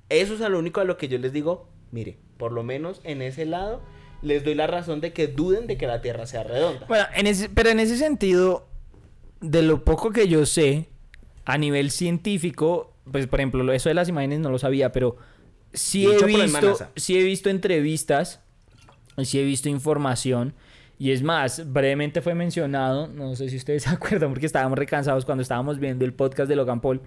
[0.09, 3.01] Eso es a lo único a lo que yo les digo, mire, por lo menos
[3.03, 3.81] en ese lado
[4.21, 6.85] les doy la razón de que duden de que la Tierra sea redonda.
[6.87, 8.67] Bueno, en ese, pero en ese sentido,
[9.39, 10.89] de lo poco que yo sé,
[11.45, 15.17] a nivel científico, pues por ejemplo, lo- eso de las imágenes no lo sabía, pero
[15.73, 16.59] sí he visto,
[16.95, 18.41] sí he visto entrevistas,
[19.23, 20.53] sí he visto información,
[20.99, 25.25] y es más, brevemente fue mencionado, no sé si ustedes se acuerdan, porque estábamos recansados
[25.25, 27.01] cuando estábamos viendo el podcast de Logan Paul,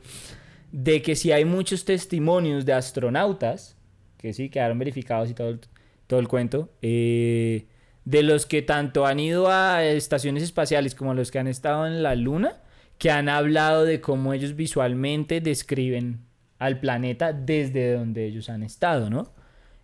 [0.73, 3.77] de que si hay muchos testimonios de astronautas,
[4.19, 5.61] que sí quedaron verificados y todo el,
[6.07, 7.67] todo el cuento, eh,
[8.05, 12.03] de los que tanto han ido a estaciones espaciales como los que han estado en
[12.03, 12.61] la Luna,
[13.05, 16.21] que han hablado de cómo ellos visualmente describen
[16.59, 19.31] al planeta desde donde ellos han estado, ¿no?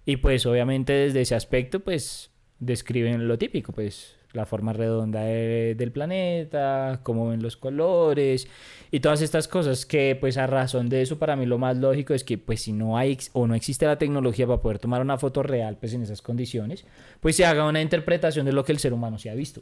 [0.06, 2.30] Y pues obviamente desde ese aspecto, pues
[2.60, 8.48] describen lo típico, pues la forma redonda de- del planeta, cómo ven los colores
[8.90, 12.14] y todas estas cosas que pues a razón de eso para mí lo más lógico
[12.14, 15.18] es que pues si no hay o no existe la tecnología para poder tomar una
[15.18, 16.86] foto real pues en esas condiciones,
[17.20, 19.60] pues se haga una interpretación de lo que el ser humano se ha visto.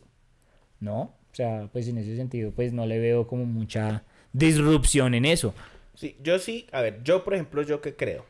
[0.80, 1.16] ¿No?
[1.38, 5.54] O sea, pues en ese sentido pues no le veo como mucha disrupción en eso.
[5.94, 8.24] Sí, yo sí, a ver, yo por ejemplo, yo que creo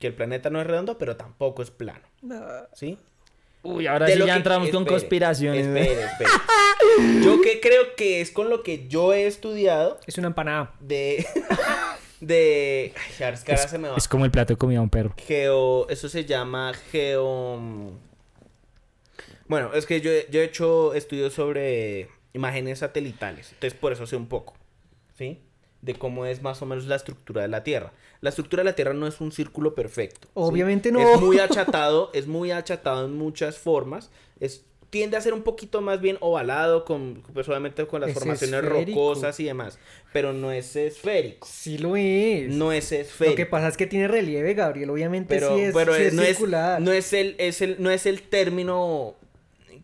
[0.00, 2.00] que el planeta no es redondo, pero tampoco es plano.
[2.74, 2.98] ¿Sí?
[3.62, 5.66] Uy, ahora De sí ya que- entramos con conspiraciones.
[5.68, 6.30] Espere, espere.
[7.24, 10.74] Yo que creo que es con lo que yo he estudiado Es una empanada.
[10.80, 11.24] de.
[12.20, 12.92] de.
[12.96, 13.96] Ay, ahora es que ahora Es, se me va.
[13.96, 15.14] es como el plato de comida de un perro.
[15.16, 15.88] Geo.
[15.88, 17.92] Eso se llama geo.
[19.46, 23.52] Bueno, es que yo, yo he hecho estudios sobre imágenes satelitales.
[23.52, 24.54] Entonces, por eso sé un poco.
[25.16, 25.40] ¿Sí?
[25.82, 27.92] De cómo es más o menos la estructura de la Tierra.
[28.20, 30.26] La estructura de la Tierra no es un círculo perfecto.
[30.26, 30.32] ¿sí?
[30.34, 31.00] Obviamente no.
[31.00, 34.10] Es muy achatado, es muy achatado en muchas formas.
[34.40, 38.18] Es, tiende a ser un poquito más bien ovalado, con, pues obviamente con las Es
[38.18, 38.98] formaciones esférico.
[38.98, 39.78] rocosas y demás.
[40.12, 41.46] Pero no es esférico.
[41.50, 42.48] Sí lo es.
[42.48, 43.32] No es esférico.
[43.32, 44.90] Lo que pasa es que tiene relieve, Gabriel.
[44.90, 46.80] Obviamente pero, sí es, pero sí es no, es, circular.
[46.80, 49.14] no es el, es el, no es el término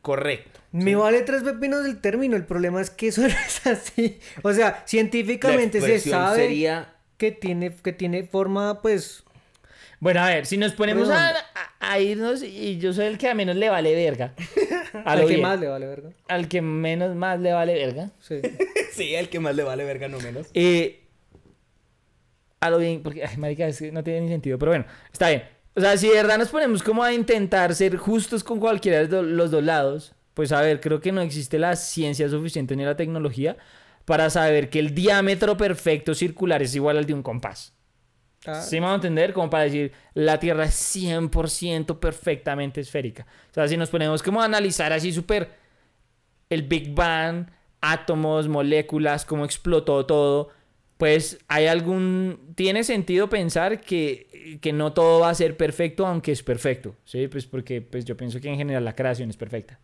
[0.02, 0.60] correcto.
[0.76, 2.34] Me vale tres pepinos del término.
[2.36, 4.18] El problema es que eso no es así.
[4.42, 9.22] O sea, científicamente se sabe sería que tiene, que tiene forma, pues.
[10.00, 11.46] Bueno, a ver, si nos ponemos a, Redonda.
[11.80, 14.34] a- a irnos y yo soy el que a menos le vale verga.
[15.04, 15.42] Al que bien.
[15.42, 16.10] más le vale, ¿verdad?
[16.28, 18.10] Al que menos más le vale verga.
[18.20, 18.40] Sí.
[18.92, 20.48] sí, el que más le vale verga no menos.
[20.54, 21.04] Eh,
[22.60, 25.28] a lo bien, porque, ay, marica, es que no tiene ni sentido, pero bueno, está
[25.28, 25.44] bien.
[25.76, 29.22] O sea, si de verdad nos ponemos como a intentar ser justos con cualquiera de
[29.22, 32.96] los dos lados, pues a ver, creo que no existe la ciencia suficiente ni la
[32.96, 33.56] tecnología
[34.04, 37.72] para saber que el diámetro perfecto circular es igual al de un compás.
[38.46, 39.32] Ah, ¿Sí me van a entender?
[39.32, 43.26] Como para decir, la Tierra es 100% perfectamente esférica.
[43.50, 45.50] O sea, si nos ponemos como a analizar así súper
[46.50, 47.46] el Big Bang,
[47.80, 50.50] átomos, moléculas, cómo explotó todo,
[50.98, 52.52] pues hay algún...
[52.54, 57.28] Tiene sentido pensar que, que no todo va a ser perfecto, aunque es perfecto, ¿sí?
[57.28, 59.80] Pues porque pues yo pienso que en general la creación es perfecta.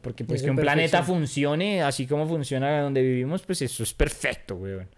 [0.00, 3.92] Porque pues Es que un planeta funcione así como funciona donde vivimos, pues eso es
[3.92, 4.88] perfecto, weón.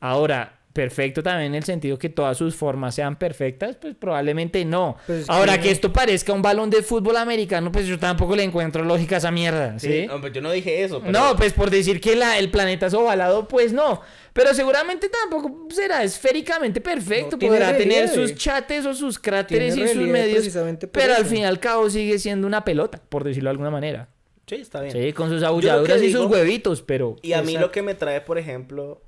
[0.00, 4.96] Ahora, perfecto también en el sentido que todas sus formas sean perfectas, pues probablemente no.
[5.06, 8.36] Pues es Ahora que- que esto parezca un balón de fútbol americano, pues yo tampoco
[8.36, 9.88] le encuentro lógica a esa mierda, ¿sí?
[10.02, 11.00] Sí, no, pues yo no dije eso.
[11.00, 14.00] pero- No, pues por decir que la, el planeta es ovalado, pues no.
[14.32, 17.36] Pero seguramente tampoco será esféricamente perfecto.
[17.40, 18.28] No, Podrá tener relieve.
[18.28, 20.46] sus chates o sus cráteres Tiene y sus medios.
[20.92, 24.08] Pero al fin y al cabo sigue siendo una pelota, por decirlo de alguna manera.
[24.46, 24.92] Sí, está bien.
[24.92, 27.16] Sí, con sus abulladuras y sus huevitos, pero...
[27.20, 27.66] Y a mí Exacto.
[27.66, 29.02] lo que me trae, por ejemplo,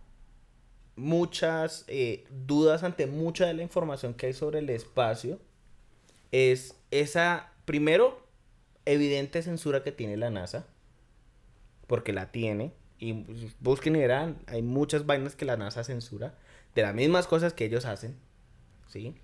[1.00, 5.40] muchas eh, dudas ante mucha de la información que hay sobre el espacio
[6.30, 8.24] es esa, primero,
[8.84, 10.66] evidente censura que tiene la NASA,
[11.86, 13.24] porque la tiene, y
[13.60, 16.38] busquen y verán, hay muchas vainas que la NASA censura,
[16.74, 18.16] de las mismas cosas que ellos hacen,
[18.86, 19.16] ¿sí?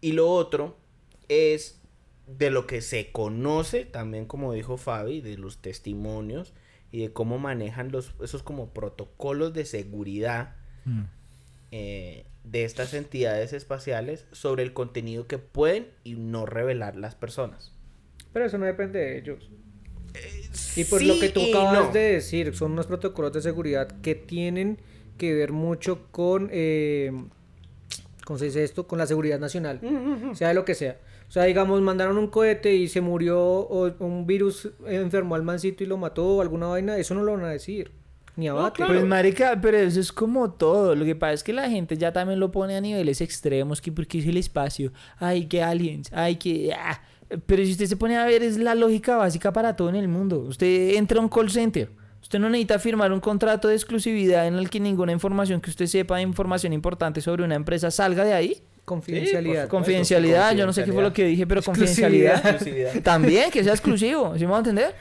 [0.00, 0.76] Y lo otro
[1.28, 1.80] es
[2.26, 6.54] de lo que se conoce, también como dijo Fabi, de los testimonios
[6.94, 10.54] y de cómo manejan los, esos como protocolos de seguridad
[10.84, 11.00] Mm.
[11.72, 17.72] eh, de estas entidades espaciales sobre el contenido que pueden y no revelar las personas.
[18.32, 19.50] Pero eso no depende de ellos.
[20.76, 21.92] Y por lo que tú acabas no.
[21.92, 24.78] de decir, son unos protocolos de seguridad que tienen
[25.18, 27.10] que ver mucho con, eh,
[28.24, 28.86] ¿cómo se dice esto?
[28.86, 29.80] Con la seguridad nacional,
[30.34, 30.98] sea de lo que sea.
[31.34, 35.82] O sea, digamos, mandaron un cohete y se murió o un virus enfermó al mancito
[35.82, 37.90] y lo mató o alguna vaina, eso no lo van a decir.
[38.36, 38.76] Ni abate.
[38.76, 38.92] claro.
[38.92, 40.94] Pues marica, pero eso es como todo.
[40.94, 43.90] Lo que pasa es que la gente ya también lo pone a niveles extremos, que
[43.90, 46.72] porque es el espacio, ay, que aliens, ay, que...
[46.72, 47.02] ah.
[47.46, 50.06] Pero si usted se pone a ver, es la lógica básica para todo en el
[50.06, 50.38] mundo.
[50.38, 51.90] Usted entra a un call center.
[52.22, 55.86] Usted no necesita firmar un contrato de exclusividad en el que ninguna información que usted
[55.86, 58.62] sepa, información importante sobre una empresa, salga de ahí.
[58.84, 59.64] Confidencialidad.
[59.64, 62.36] Sí, Confidencialidad, yo no sé qué fue lo que dije, pero confidencialidad.
[62.46, 62.92] Exclusividad.
[63.02, 64.94] También, que sea exclusivo, ¿sí me va a entender?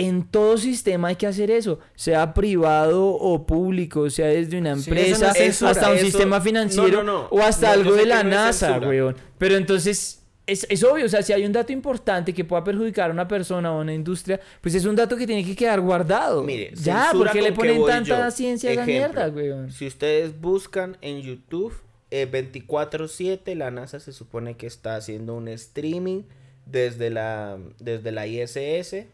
[0.00, 5.28] En todo sistema hay que hacer eso, sea privado o público, sea desde una empresa,
[5.28, 7.28] no censura, hasta un eso- sistema financiero no, no, no.
[7.30, 9.16] o hasta algo de la NASA, weón.
[9.38, 13.10] Pero entonces, es, es obvio, o sea, si hay un dato importante que pueda perjudicar
[13.10, 15.80] a una persona o a una industria, pues es un dato que tiene que quedar
[15.80, 16.44] guardado.
[16.44, 18.30] Mire, ya, censura ¿por qué le ponen tanta yo.
[18.30, 19.72] ciencia a esa Ejemplo, mierda, weón?
[19.72, 21.74] Si ustedes buscan en YouTube
[22.10, 26.22] eh, 24/7, la NASA se supone que está haciendo un streaming
[26.66, 29.06] desde la, desde la ISS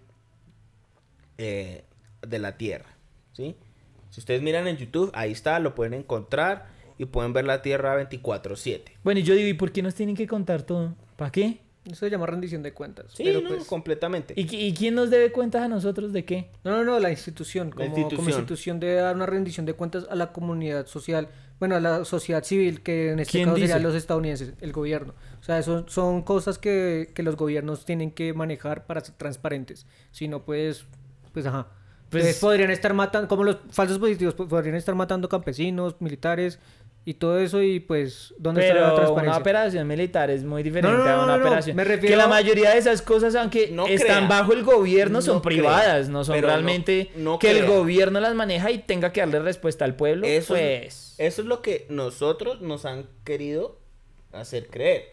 [1.39, 1.85] eh,
[2.27, 2.97] de la Tierra,
[3.33, 3.57] ¿sí?
[4.11, 7.97] Si ustedes miran en YouTube, ahí está, lo pueden encontrar y pueden ver la Tierra
[8.09, 8.83] 24/7.
[9.03, 10.95] Bueno, y yo digo, ¿y por qué nos tienen que contar todo?
[11.17, 11.59] ¿Para qué?
[11.85, 13.07] Eso se llama rendición de cuentas.
[13.15, 14.33] Sí, pero no, pues- completamente.
[14.37, 16.49] ¿Y, qui- y quién nos debe cuentas a nosotros de qué?
[16.63, 17.71] No, no, no, la institución.
[17.71, 18.29] Como, como institución.
[18.31, 21.29] institución debe dar una rendición de cuentas a la comunidad social,
[21.59, 25.15] bueno, a la sociedad civil, que en este ¿Quién caso serían los estadounidenses, el gobierno.
[25.41, 29.87] O sea, eso son cosas que, que los gobiernos tienen que manejar para ser transparentes.
[30.11, 30.87] Si no, pues,
[31.33, 31.69] pues ajá.
[32.11, 36.59] Pues- Entonces podrían estar matando, como los falsos positivos, pues, podrían estar matando campesinos, militares
[37.07, 39.41] y todo eso y pues, ¿dónde está la Pero una transparencia?
[39.41, 41.45] operación militar es muy diferente No, no, a una no, no.
[41.47, 41.77] operación.
[41.77, 44.41] Me Que refiero- la mayoría de esas cosas, aunque No están crea.
[44.41, 45.43] bajo el gobierno, son crea.
[45.57, 49.41] privadas, no son Pero realmente no que el gobierno las maneja y tenga que darle
[49.41, 50.27] respuesta al pueblo.
[50.27, 50.85] Eso, pues.
[50.87, 53.79] es, eso es lo que nosotros nos han querido
[54.33, 55.05] hacer creer.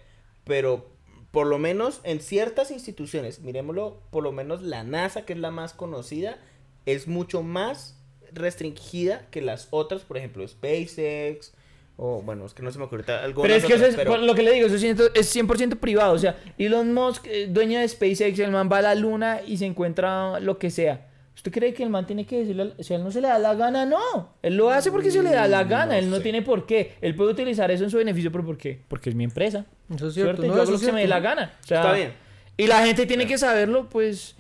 [0.46, 0.90] Pero
[1.32, 5.52] por lo menos en ciertas instituciones, miremoslo, por lo menos la NASA, que es la
[5.52, 6.38] más conocida,
[6.86, 7.98] es mucho más
[8.34, 11.54] restringida que las otras, por ejemplo, SpaceX,
[12.04, 14.18] o bueno, es que no se me ocurre algunas Pero es que eso es pero-
[14.18, 16.14] lo que le digo, eso es 100%, es 100% privado.
[16.14, 19.58] O sea, Elon Musk, eh, dueño de SpaceX, el man va a la luna y
[19.58, 21.08] se encuentra lo que sea.
[21.36, 23.38] ¿Usted cree que el man tiene que decirle, si a él no se le da
[23.38, 23.86] la gana?
[23.86, 24.34] No.
[24.42, 25.94] Él lo hace porque se le da la gana.
[25.94, 26.24] no él no sé.
[26.24, 26.96] tiene por qué.
[27.02, 28.82] Él puede utilizar eso en su beneficio, pero ¿por qué?
[28.88, 29.66] Porque es mi empresa.
[29.94, 31.54] Eso es cierto, Suerte, no, yo hago lo que se me dé la gana.
[31.64, 32.14] O sea, Está bien.
[32.58, 34.36] Y la gente tiene que saberlo, pues.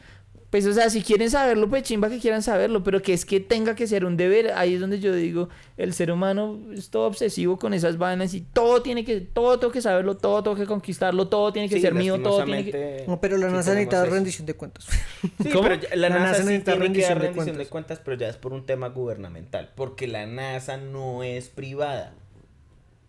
[0.51, 3.39] Pues, o sea, si quieren saberlo, pues chimba que quieran saberlo, pero que es que
[3.39, 7.07] tenga que ser un deber, ahí es donde yo digo, el ser humano es todo
[7.07, 10.65] obsesivo con esas vainas y todo tiene que, todo tengo que saberlo, todo tengo que
[10.65, 13.05] conquistarlo, todo tiene que Sí, ser mío, todo tiene que...
[13.07, 14.13] No, pero la NASA necesita eso.
[14.13, 14.87] rendición de cuentas.
[15.41, 15.63] Sí, ¿Cómo?
[15.69, 17.67] pero ya- la, La NASA, NASA sí necesita tiene que dar rendición de cuentas.
[17.69, 22.13] cuentas, pero ya es por un tema gubernamental, porque la NASA no es privada.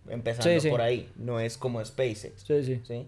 [0.08, 0.68] Empezando Sí, sí.
[0.68, 2.80] por ahí, no es como SpaceX, Sí, sí.
[2.86, 3.06] ¿sí?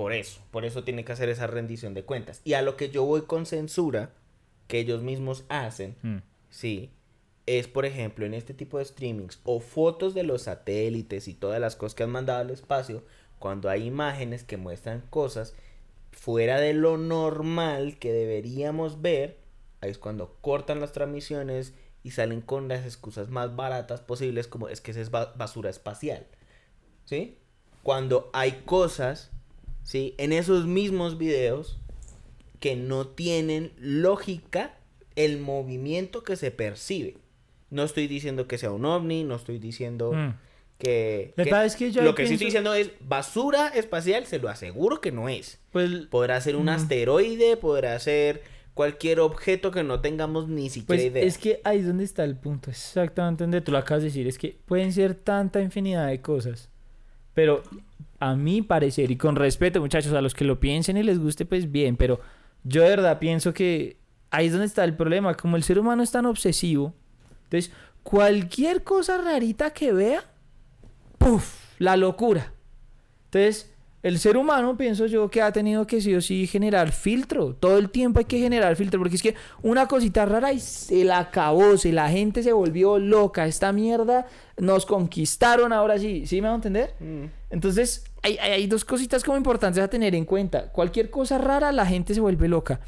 [0.00, 2.40] Por eso, por eso tiene que hacer esa rendición de cuentas.
[2.42, 4.14] Y a lo que yo voy con censura,
[4.66, 6.18] que ellos mismos hacen, Mm.
[6.48, 6.88] sí,
[7.44, 11.60] es por ejemplo en este tipo de streamings o fotos de los satélites y todas
[11.60, 13.02] las cosas que han mandado al espacio,
[13.38, 15.52] cuando hay imágenes que muestran cosas
[16.12, 19.36] fuera de lo normal que deberíamos ver,
[19.82, 24.68] ahí es cuando cortan las transmisiones y salen con las excusas más baratas posibles como
[24.70, 26.26] es que esa es ba- basura espacial.
[27.04, 27.36] ¿Sí?
[27.82, 29.30] Cuando hay cosas,
[29.90, 30.14] ¿sí?
[30.18, 31.76] En esos mismos videos
[32.60, 34.76] que no tienen lógica
[35.16, 37.16] el movimiento que se percibe.
[37.70, 40.34] No estoy diciendo que sea un ovni, no estoy diciendo Mm.
[40.78, 41.32] que...
[41.34, 44.38] La que- verdad es que yo lo que sí estoy diciendo es basura espacial, se
[44.38, 45.58] lo aseguro que no es.
[45.72, 46.68] Pues, Podrá ser un Mm.
[46.68, 48.42] asteroide, podrá ser
[48.74, 51.24] cualquier objeto que no tengamos ni siquiera pues idea.
[51.24, 54.28] es que ahí es donde está el punto, exactamente donde tú lo acabas de decir,
[54.28, 56.68] es que pueden ser tanta infinidad de cosas,
[57.34, 57.62] pero
[58.20, 61.44] a mi parecer, y con respeto muchachos, a los que lo piensen y les guste,
[61.46, 62.20] pues bien, pero
[62.62, 63.96] yo de verdad pienso que
[64.30, 66.94] ahí es donde está el problema, como el ser humano es tan obsesivo,
[67.44, 70.24] entonces cualquier cosa rarita que vea,
[71.18, 71.60] ¡puf!
[71.78, 72.52] La locura.
[73.24, 77.54] Entonces, el ser humano, pienso yo, que ha tenido que sí o sí generar filtro.
[77.54, 81.04] Todo el tiempo hay que generar filtro, porque es que una cosita rara y se
[81.04, 83.46] la acabó, se la gente se volvió loca.
[83.46, 86.26] Esta mierda nos conquistaron ahora sí.
[86.26, 86.94] ¿Sí me van a entender?
[86.98, 87.24] Mm.
[87.50, 90.70] Entonces, hay, dos cositas como importantes a tener en cuenta.
[90.72, 92.80] Cualquier cosa rara, la gente se vuelve loca.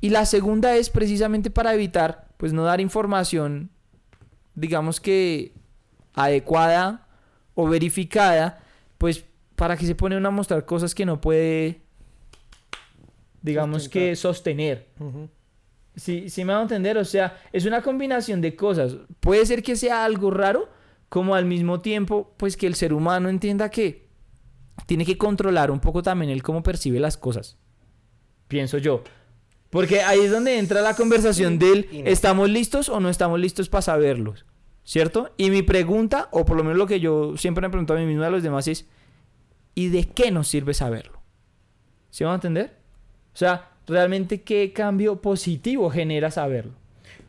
[0.00, 3.70] Y la segunda es precisamente para evitar, pues, no dar información,
[4.54, 5.52] digamos que
[6.14, 7.06] adecuada
[7.54, 8.60] o verificada,
[8.96, 9.24] pues,
[9.56, 11.82] para que se ponen a mostrar cosas que no puede,
[13.42, 14.86] digamos que sostener.
[15.96, 18.96] Sí, sí me va a entender, o sea, es una combinación de cosas.
[19.20, 20.68] Puede ser que sea algo raro,
[21.08, 24.07] como al mismo tiempo, pues que el ser humano entienda que
[24.86, 27.56] tiene que controlar un poco también el cómo percibe las cosas.
[28.48, 29.02] Pienso yo.
[29.70, 32.08] Porque ahí es donde entra la conversación del y no.
[32.10, 34.46] ¿estamos listos o no estamos listos para saberlos?
[34.84, 35.32] ¿Cierto?
[35.36, 38.06] Y mi pregunta, o por lo menos lo que yo siempre me pregunto a mí
[38.06, 38.86] mismo y a los demás es,
[39.74, 41.20] ¿y de qué nos sirve saberlo?
[42.08, 42.76] ¿Sí van a entender?
[43.34, 46.72] O sea, realmente qué cambio positivo genera saberlo.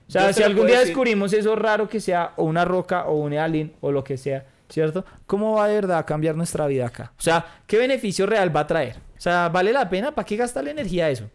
[0.08, 3.18] O sea, si algún día decir- descubrimos eso raro que sea o una roca o
[3.18, 5.06] un alien o lo que sea, ¿cierto?
[5.26, 7.14] ¿Cómo va de verdad a cambiar nuestra vida acá?
[7.18, 8.98] O sea, ¿qué beneficio real va a traer?
[9.18, 10.14] O sea, ¿vale la pena?
[10.14, 11.30] ¿Para qué gastar la energía eso?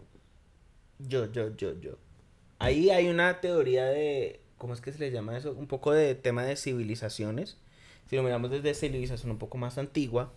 [0.98, 1.98] Yo, yo, yo, yo.
[2.58, 5.52] Ahí hay una teoría de, ¿cómo es que se le llama eso?
[5.52, 7.58] Un poco de tema de civilizaciones.
[8.08, 10.32] Si lo miramos desde civilización un poco más antigua,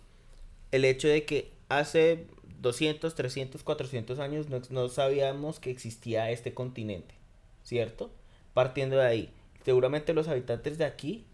[0.72, 2.26] el hecho de que hace
[2.60, 7.14] 200, 300, 400 años no, no sabíamos que existía este continente,
[7.62, 8.10] ¿cierto?
[8.52, 9.32] Partiendo de ahí,
[9.64, 11.24] seguramente los habitantes de aquí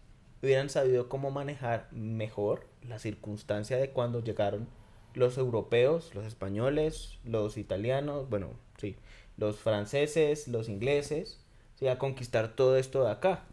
[0.44, 4.68] hubieran sabido cómo manejar mejor la circunstancia de cuando llegaron
[5.14, 8.96] los europeos, los españoles, los italianos, bueno, sí,
[9.36, 11.40] los franceses, los ingleses,
[11.76, 11.88] ¿sí?
[11.88, 13.44] a conquistar todo esto de acá.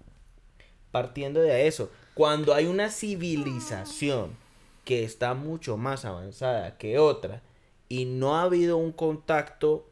[0.92, 4.36] Partiendo de eso, cuando hay una civilización
[4.84, 7.42] que está mucho más avanzada que otra
[7.88, 9.88] y no ha habido un contacto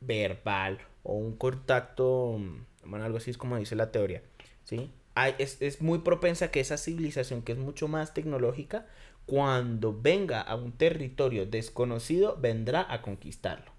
[0.00, 4.22] verbal o un contacto, mm, bueno, algo así es como dice la teoría,
[4.64, 4.90] ¿sí?
[5.14, 8.86] Hay- es, es muy propensa que esa civilización que es mucho más tecnológica,
[9.26, 13.72] cuando venga a un territorio desconocido, vendrá a conquistarlo.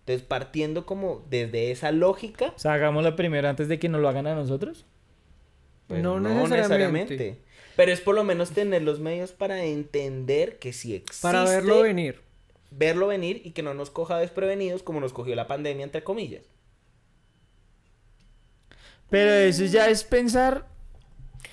[0.00, 4.00] Entonces, partiendo como desde esa lógica, O sea, hagamos la primera antes de que nos
[4.02, 4.84] lo hagan a nosotros.
[5.86, 7.38] pues, No necesariamente.
[7.76, 11.22] Pero es por lo menos tener los medios para entender que si existe...
[11.26, 12.20] Para verlo venir.
[12.70, 16.44] verlo venir y que no nos coja desprevenidos como nos cogió la pandemia, entre comillas.
[19.14, 20.66] Pero eso ya es pensar.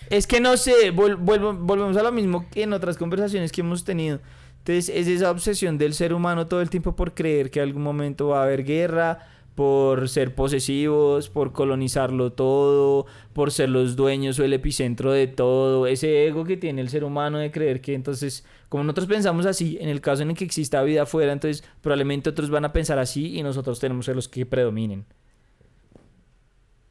[0.10, 3.84] Es que no sé, vol- volvemos a lo mismo que en otras conversaciones que hemos
[3.84, 4.20] tenido.
[4.58, 8.30] Entonces, es esa obsesión del ser humano todo el tiempo por creer que algún momento
[8.30, 9.20] va a haber guerra,
[9.54, 15.86] por ser posesivos, por colonizarlo todo, por ser los dueños o el epicentro de todo.
[15.86, 19.78] Ese ego que tiene el ser humano de creer que entonces, como nosotros pensamos así,
[19.80, 22.98] en el caso en el que exista vida afuera, entonces probablemente otros van a pensar
[22.98, 25.06] así y nosotros tenemos que ser los que predominen.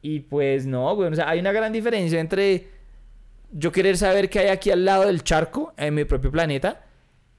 [0.01, 1.11] Y pues no, güey.
[1.11, 2.67] O sea, hay una gran diferencia entre
[3.51, 6.85] yo querer saber qué hay aquí al lado del charco, en mi propio planeta,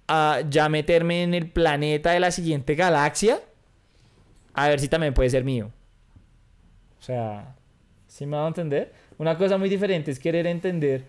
[0.09, 3.41] a ya meterme en el planeta de la siguiente galaxia,
[4.55, 5.71] a ver si también puede ser mío.
[6.99, 7.57] O sea,
[8.07, 8.93] ¿sí me va a entender?
[9.19, 11.05] Una cosa muy diferente es querer entender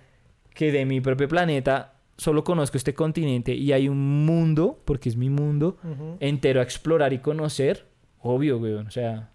[0.53, 5.17] que de mi propio planeta solo conozco este continente y hay un mundo, porque es
[5.17, 5.77] mi mundo,
[6.19, 7.85] entero a explorar y conocer,
[8.21, 8.73] obvio, güey.
[8.73, 9.31] O sea,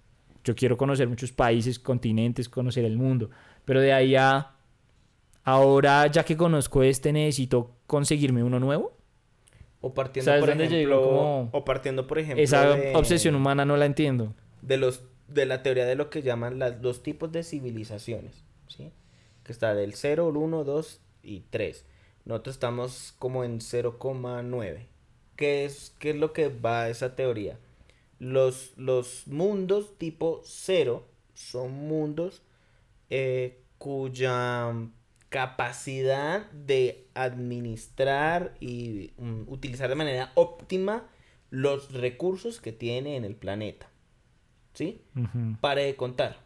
[0.48, 3.28] yo quiero conocer muchos países, continentes, conocer el mundo.
[3.66, 4.54] Pero de ahí a
[5.44, 8.96] ahora, ya que conozco este, necesito conseguirme uno nuevo.
[9.80, 13.76] O partiendo, ¿Sabes por ejemplo, como- o partiendo, por ejemplo, Esa de, obsesión humana no
[13.76, 14.34] la entiendo.
[14.62, 18.90] de los de la teoría de lo que llaman las, los tipos de civilizaciones, ¿sí?
[19.44, 21.84] Que está del 0, el 1, 2 y 3.
[22.24, 24.86] Nosotros estamos como en 0,9.
[25.36, 27.58] ¿Qué es, ¿Qué es lo que va a esa teoría?
[28.18, 32.42] Los, los mundos tipo 0 son mundos
[33.10, 34.72] eh, cuya
[35.28, 41.06] capacidad de administrar y mm, utilizar de manera óptima
[41.50, 43.90] los recursos que tiene en el planeta.
[44.74, 45.02] ¿Sí?
[45.60, 46.38] Pare de contar.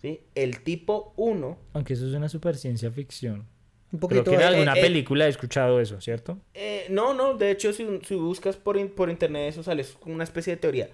[0.00, 0.20] ¿sí?
[0.34, 3.46] El tipo 1 Aunque eso es una super ciencia ficción.
[3.92, 6.38] Un que en alguna eh, película he escuchado eso, ¿cierto?
[6.54, 9.92] Eh, no, no, de hecho, si, si buscas por, in- por internet eso sale es
[9.92, 10.90] como una especie de teoría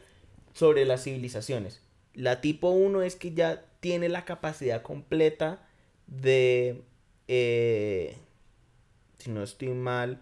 [0.54, 1.82] sobre las civilizaciones.
[2.14, 5.66] La tipo 1 es que ya tiene la capacidad completa
[6.06, 6.82] de,
[7.28, 8.16] eh,
[9.18, 10.20] si no estoy mal,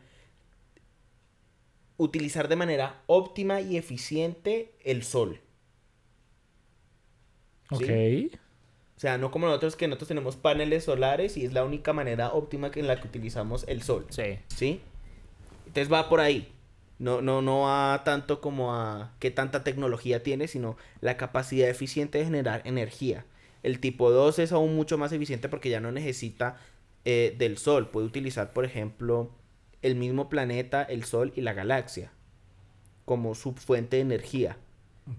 [1.96, 5.40] utilizar de manera óptima y eficiente el sol.
[7.70, 7.80] Ok.
[7.86, 8.30] ¿Sí?
[8.32, 8.43] O
[9.05, 12.70] sea, no como nosotros que nosotros tenemos paneles solares y es la única manera óptima
[12.70, 14.07] que en la que utilizamos el sol.
[14.09, 14.38] Sí.
[14.48, 14.80] ¿Sí?
[15.66, 16.50] Entonces va por ahí.
[16.98, 22.18] No, no, no va tanto como a qué tanta tecnología tiene, sino la capacidad eficiente
[22.18, 23.26] de generar energía.
[23.62, 26.57] El tipo 2 es aún mucho más eficiente porque ya no necesita
[27.05, 27.90] eh, del sol.
[27.90, 29.30] Puede utilizar, por ejemplo,
[29.82, 32.11] el mismo planeta, el sol y la galaxia
[33.05, 34.57] como su fuente de energía.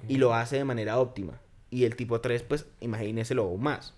[0.07, 1.39] Y lo hace de manera óptima.
[1.76, 3.93] Y el tipo 3, pues imagínese lo aún más.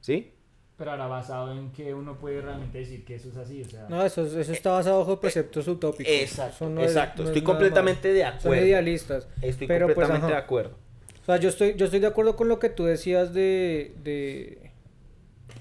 [0.00, 0.30] ¿Sí?
[0.76, 3.86] Pero ahora basado en que uno puede realmente decir que eso es así, o sea...
[3.88, 6.12] No, eso, eso está basado bajo preceptos utópicos.
[6.12, 7.22] Exacto, es- exacto.
[7.22, 8.34] no Estoy completamente de más.
[8.42, 8.66] Son acuerdo.
[8.66, 9.26] idealistas.
[9.42, 10.76] Estoy Pero, pues, completamente de acuerdo.
[11.22, 14.70] O sea, yo estoy, yo estoy de acuerdo con lo que tú decías de, de,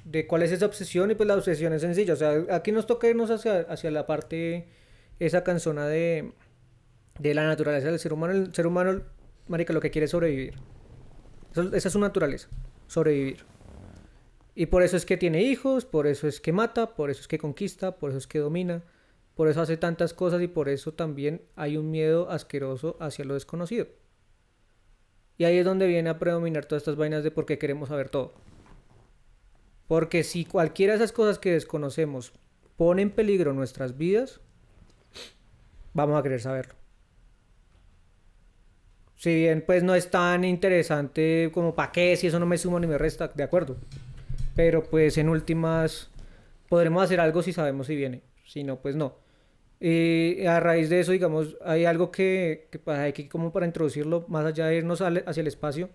[0.03, 2.13] de cuál es esa obsesión y pues la obsesión es sencilla.
[2.13, 4.67] O sea, aquí nos toca irnos hacia, hacia la parte,
[5.19, 6.33] esa canzona de,
[7.19, 8.33] de la naturaleza del ser humano.
[8.33, 9.01] El ser humano,
[9.47, 10.53] marica, lo que quiere es sobrevivir.
[11.55, 12.49] Esa es su naturaleza,
[12.87, 13.45] sobrevivir.
[14.55, 17.27] Y por eso es que tiene hijos, por eso es que mata, por eso es
[17.27, 18.83] que conquista, por eso es que domina,
[19.35, 23.33] por eso hace tantas cosas y por eso también hay un miedo asqueroso hacia lo
[23.33, 23.87] desconocido.
[25.37, 28.09] Y ahí es donde viene a predominar todas estas vainas de por qué queremos saber
[28.09, 28.33] todo.
[29.87, 32.31] Porque si cualquiera de esas cosas que desconocemos
[32.77, 34.39] pone en peligro nuestras vidas,
[35.93, 36.75] vamos a querer saberlo.
[39.15, 42.79] Si bien pues no es tan interesante como para qué, si eso no me suma
[42.79, 43.77] ni me resta, de acuerdo.
[44.55, 46.11] Pero pues en últimas
[46.69, 48.21] podremos hacer algo si sabemos si viene.
[48.45, 49.15] Si no, pues no.
[49.79, 53.65] Y a raíz de eso, digamos, hay algo que, que pa- hay que como para
[53.65, 55.89] introducirlo, más allá de irnos al- hacia el espacio,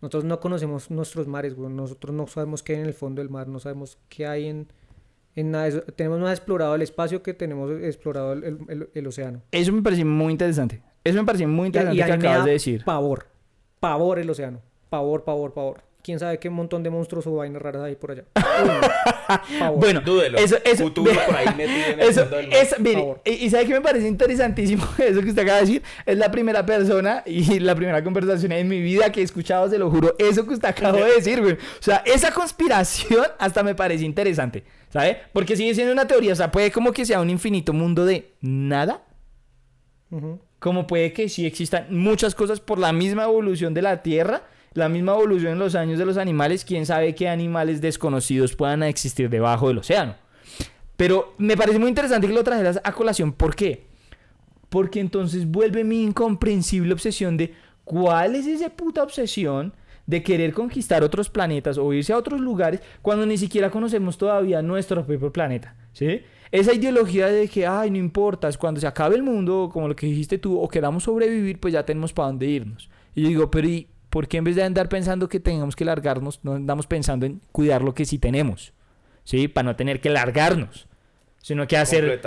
[0.00, 1.70] nosotros no conocemos nuestros mares, güey.
[1.72, 4.68] Nosotros no sabemos qué hay en el fondo del mar, no sabemos qué hay en,
[5.34, 5.80] en nada eso.
[5.82, 9.42] Tenemos más explorado el espacio que tenemos explorado el- el- el océano.
[9.52, 10.82] Eso me parece muy interesante.
[11.06, 12.84] Eso me parece muy interesante y que acabas de decir.
[12.84, 13.26] pavor,
[13.80, 15.82] pavor el océano, pavor, pavor, pavor.
[16.02, 18.22] Quién sabe qué montón de monstruos o vainas raras hay por allá.
[18.36, 19.58] Uy.
[19.58, 19.80] Pavor.
[19.80, 20.38] Bueno, Dúdelo.
[20.38, 22.56] eso, eso, Futuro por ahí metido en el eso, fondo del mar.
[22.58, 25.82] eso- mire, y, y sabe que me parece interesantísimo eso que usted acaba de decir.
[26.06, 29.78] Es la primera persona y la primera conversación en mi vida que he escuchado, se
[29.78, 31.54] lo juro, eso que usted acaba de decir, güey.
[31.54, 35.18] O sea, esa conspiración hasta me parece interesante, ¿sabe?
[35.32, 38.30] Porque sigue siendo una teoría, o sea, puede como que sea un infinito mundo de
[38.40, 39.02] nada,
[40.12, 40.38] Ujú.
[40.66, 44.42] Como puede que sí existan muchas cosas por la misma evolución de la Tierra,
[44.74, 48.82] la misma evolución en los años de los animales, quién sabe qué animales desconocidos puedan
[48.82, 50.16] existir debajo del océano.
[50.96, 53.32] Pero me parece muy interesante que lo trajeras a colación.
[53.32, 53.86] ¿Por qué?
[54.68, 57.54] Porque entonces vuelve mi incomprensible obsesión de
[57.84, 59.72] cuál es esa puta obsesión
[60.04, 64.62] de querer conquistar otros planetas o irse a otros lugares cuando ni siquiera conocemos todavía
[64.62, 66.22] nuestro propio planeta, ¿sí?
[66.50, 69.96] Esa ideología de que, ay, no importa, es cuando se acabe el mundo, como lo
[69.96, 72.88] que dijiste tú, o queramos sobrevivir, pues ya tenemos para dónde irnos.
[73.14, 75.84] Y yo digo, pero ¿y por qué en vez de andar pensando que tengamos que
[75.84, 78.72] largarnos, no andamos pensando en cuidar lo que sí tenemos?
[79.24, 79.48] ¿Sí?
[79.48, 80.86] Para no tener que largarnos,
[81.42, 82.20] sino que hacer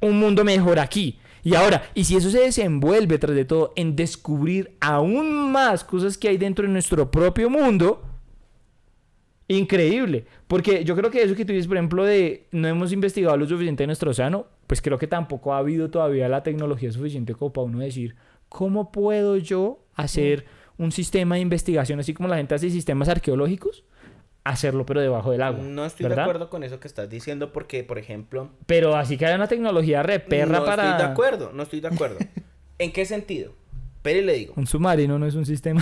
[0.00, 1.18] un mundo mejor aquí.
[1.44, 6.16] Y ahora, y si eso se desenvuelve tras de todo en descubrir aún más cosas
[6.16, 8.02] que hay dentro de nuestro propio mundo,
[9.56, 10.24] increíble.
[10.48, 13.46] Porque yo creo que eso que tú dices, por ejemplo, de no hemos investigado lo
[13.46, 17.52] suficiente de nuestro océano, pues creo que tampoco ha habido todavía la tecnología suficiente como
[17.52, 18.14] para uno decir,
[18.48, 20.44] ¿cómo puedo yo hacer
[20.78, 23.84] un sistema de investigación así como la gente hace sistemas arqueológicos?
[24.44, 25.62] Hacerlo pero debajo del agua.
[25.62, 26.16] No estoy ¿verdad?
[26.16, 29.46] de acuerdo con eso que estás diciendo porque, por ejemplo, Pero así que haya una
[29.46, 30.90] tecnología re perra no para...
[30.90, 32.18] estoy de acuerdo, no estoy de acuerdo.
[32.78, 33.52] ¿En qué sentido?
[34.02, 35.80] Pero le digo, Un submarino no es un sistema.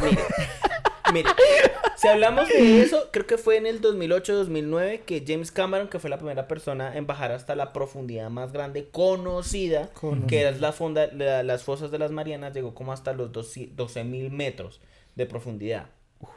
[1.14, 1.30] mire,
[2.00, 6.10] si hablamos de eso, creo que fue en el 2008-2009 que James Cameron, que fue
[6.10, 9.90] la primera persona en bajar hasta la profundidad más grande conocida,
[10.28, 14.04] que es la fonda, la- las fosas de las Marianas, llegó como hasta los 12
[14.04, 14.80] mil metros
[15.16, 15.86] de profundidad.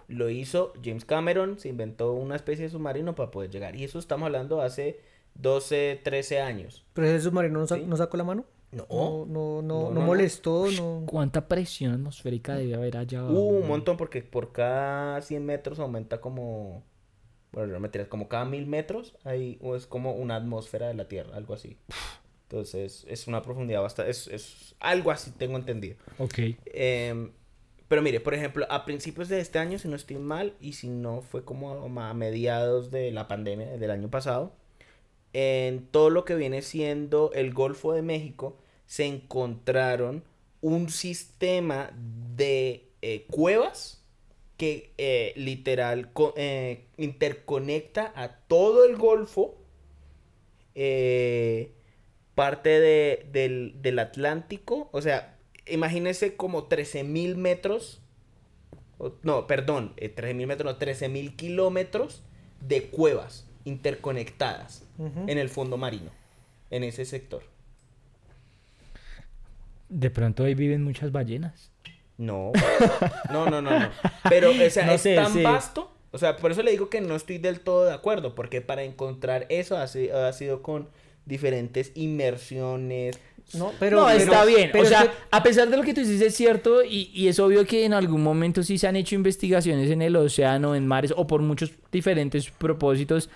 [0.08, 3.76] Lo hizo James Cameron, se inventó una especie de submarino para poder llegar.
[3.76, 5.00] Y eso estamos hablando hace
[5.36, 6.86] 12, 13 años.
[6.94, 7.84] Pero ese submarino no, Sí.
[7.86, 8.46] no sacó la mano.
[8.74, 11.04] No, No, no, No, molestó, no.
[11.06, 13.34] ¿Cuánta presión atmosférica debe haber allá abajo?
[13.34, 16.84] Uh, un montón porque por cada 100 metros aumenta como...
[17.52, 21.08] Bueno, no mentiras, como cada mil metros hay, o es como una atmósfera de la
[21.08, 21.78] Tierra, algo así.
[22.50, 24.12] Entonces es una profundidad bastante...
[24.12, 25.96] Es, es algo así, tengo entendido.
[26.18, 26.40] Ok.
[26.66, 27.32] Em,
[27.88, 30.90] Pero mire, por ejemplo, a principios de este año, si no estoy mal, y si
[30.90, 34.56] no fue como a mediados de la pandemia del año pasado,
[35.34, 40.24] en todo lo que viene siendo el Golfo de México, se encontraron
[40.62, 41.92] un sistema
[42.36, 44.02] de eh, cuevas
[44.58, 49.58] que eh, literal eh, interconecta a todo el Golfo,
[52.34, 58.02] parte de, del, del Atlántico, o sea, imagínese como 13.000 metros,
[59.22, 62.24] no, perdón, 13.000 metros, no, 13.000 kilómetros
[62.62, 66.12] de cuevas interconectadas en el fondo marino,
[66.72, 67.53] en ese sector.
[69.94, 71.72] De pronto ahí viven muchas ballenas.
[72.18, 72.52] No,
[73.32, 73.90] no, no, no, no.
[74.30, 75.92] Pero, o sea, es tan vasto.
[76.12, 78.84] O sea, por eso le digo que no estoy del todo de acuerdo, porque para
[78.84, 80.88] encontrar eso ha, ha sido con
[81.26, 83.20] diferentes inmersiones,
[83.54, 84.72] no, pero, está bien.
[84.76, 87.66] o sea, a pesar de lo que tú dices es cierto y, y, es obvio
[87.66, 91.28] que en algún momento sí se han hecho investigaciones en el océano, en mares o
[91.28, 93.30] por muchos diferentes propósitos.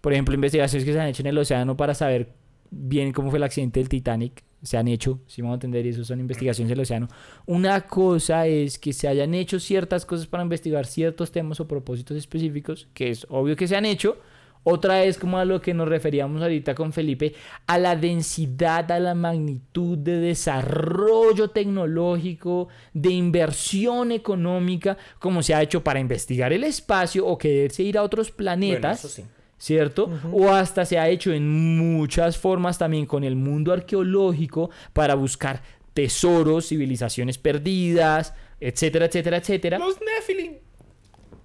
[0.00, 2.32] Por ejemplo, investigaciones que se han hecho en el océano para saber
[2.70, 4.42] bien cómo fue el accidente del Titanic.
[4.62, 7.08] Se han hecho, si vamos a entender, y eso son investigaciones del océano.
[7.46, 12.16] Una cosa es que se hayan hecho ciertas cosas para investigar ciertos temas o propósitos
[12.16, 14.18] específicos, que es obvio que se han hecho,
[14.64, 17.34] otra es como a lo que nos referíamos ahorita con Felipe,
[17.66, 25.62] a la densidad, a la magnitud de desarrollo tecnológico, de inversión económica, como se ha
[25.62, 29.22] hecho para investigar el espacio o quererse ir a otros planetas.
[29.62, 30.10] ¿Cierto?
[30.32, 31.48] O hasta se ha hecho en
[31.78, 35.62] muchas formas también con el mundo arqueológico para buscar
[35.94, 39.78] tesoros, civilizaciones perdidas, etcétera, etcétera, etcétera.
[39.78, 40.54] Los Nephilim.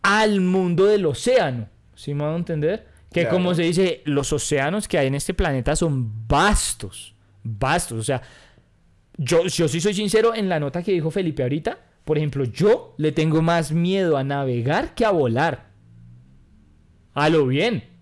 [0.02, 1.70] Al mundo del océano.
[1.94, 2.88] ¿Sí me van a entender?
[3.14, 7.14] Que como se dice, los océanos que hay en este planeta son vastos,
[7.44, 8.00] vastos.
[8.00, 8.24] O sea,
[9.16, 11.78] yo, yo sí soy sincero en la nota que dijo Felipe ahorita.
[12.04, 15.68] Por ejemplo, yo le tengo más miedo a navegar que a volar.
[17.14, 17.96] A lo bien.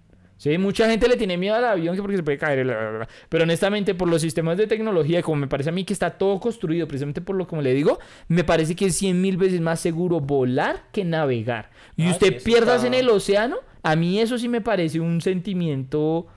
[0.46, 3.08] Sí, mucha gente le tiene miedo al avión porque se puede caer.
[3.30, 6.39] Pero honestamente, por los sistemas de tecnología, como me parece a mí que está todo
[6.39, 9.80] construido, precisamente por lo como le digo, me parece que es 100 mil veces más
[9.80, 11.72] seguro volar que navegar.
[11.98, 16.28] Y ah, usted pierdas en el océano a mí eso sí me parece un sentimiento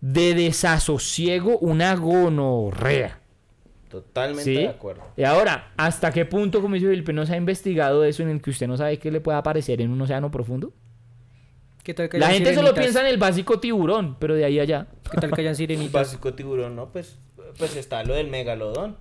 [0.00, 3.18] de desasosiego, una gonorrea.
[3.88, 5.02] Totalmente de acuerdo.
[5.16, 8.40] Y ahora, ¿hasta qué punto, como dice Felipe, no se ha investigado eso en el
[8.40, 10.72] que usted no sabe qué le puede aparecer en un océano profundo?
[11.82, 14.86] ¿Qué tal que La gente solo piensa en el básico tiburón, pero de ahí allá.
[15.10, 15.92] ¿Qué tal que hayan sirenitas?
[15.92, 17.18] básico tiburón, no, pues,
[17.58, 18.96] pues está lo del megalodón.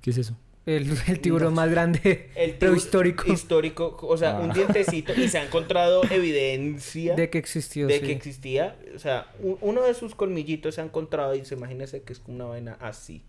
[0.00, 0.36] ¿Qué es eso?
[0.66, 3.32] El, tiburón más grande el prehistórico.
[3.32, 4.54] Histórico, o sea, un ah.
[4.54, 7.86] dientecito y se ha encontrado evidencia de que existió.
[7.86, 8.78] De que existía.
[8.94, 12.44] O sea, uno de sus colmillitos se ha encontrado y se imagínese que es una
[12.44, 13.24] vaina así.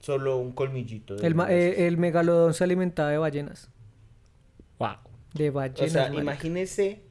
[0.00, 1.16] Solo un colmillito.
[1.18, 3.68] El, eh, el, megalodón se alimentaba de ballenas.
[4.78, 4.96] Wow.
[5.34, 5.90] De ballenas.
[5.90, 7.02] O sea, imagínese.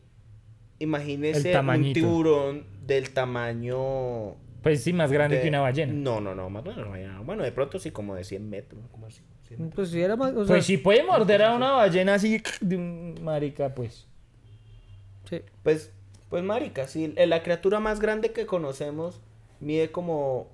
[0.80, 5.94] Imagínese un tiburón del tamaño pues sí, más grande que una ballena.
[5.94, 7.20] No, no, no, más grande que una ballena.
[7.22, 8.82] Bueno, de pronto sí, como de 100 metros.
[8.92, 9.22] Como así,
[9.74, 10.34] Pues si era más.
[10.34, 14.08] O sea, pues si puede morder a una ballena así de un marica, pues.
[15.30, 15.42] Sí.
[15.64, 15.92] Pues,
[16.30, 17.14] pues marica, sí.
[17.16, 19.22] La criatura más grande que conocemos
[19.60, 20.50] mide como.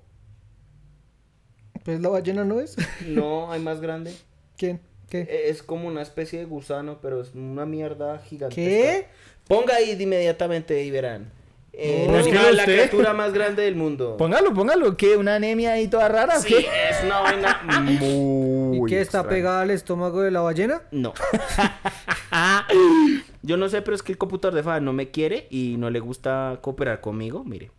[1.84, 2.78] Pues la ballena no es.
[3.08, 4.14] no, hay más grande.
[4.56, 4.82] ¿Quién?
[5.10, 5.22] ¿Qué?
[5.22, 8.56] E, es como una especie de gusano, pero es una mierda gigante.
[8.56, 9.08] ¿Qué?
[9.48, 11.32] Ponga ahí inmediatamente y verán.
[11.78, 12.08] Eh,
[12.54, 14.16] la criatura más grande del mundo.
[14.18, 14.96] Póngalo, póngalo.
[14.96, 15.18] ¿Qué?
[15.18, 16.40] ¿Una anemia ahí toda rara?
[16.40, 18.78] Sí, es una vaina muy.
[18.78, 20.84] ¿Y qué está pegada al estómago de la ballena?
[20.92, 21.14] No.
[23.44, 25.90] Yo no sé, pero es que el computador de Fada no me quiere y no
[25.90, 27.44] le gusta cooperar conmigo.
[27.44, 27.72] Mire.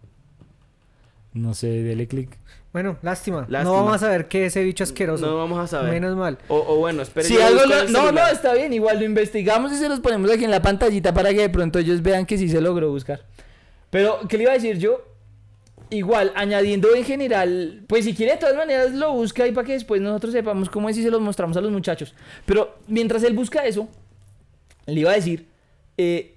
[1.32, 2.38] No sé, dele clic.
[2.76, 3.46] Bueno, lástima.
[3.48, 5.24] No vamos a ver qué es ese bicho asqueroso.
[5.24, 5.94] No vamos a saber.
[5.94, 6.36] Menos mal.
[6.48, 7.26] O, bueno, esperen.
[7.26, 8.70] Si algo No, no, está bien.
[8.74, 11.78] Igual lo investigamos y se los ponemos aquí en la pantallita para que de pronto
[11.78, 13.22] ellos vean que sí se logró buscar.
[13.88, 15.02] Pero, ¿qué le iba a decir yo?
[15.88, 19.72] Igual, añadiendo en general, pues si quiere de todas maneras lo busca ahí para que
[19.72, 22.14] después nosotros sepamos cómo es y se los mostramos a los muchachos.
[22.44, 23.88] Pero mientras él busca eso,
[24.84, 25.48] le iba a decir,
[25.96, 26.35] eh,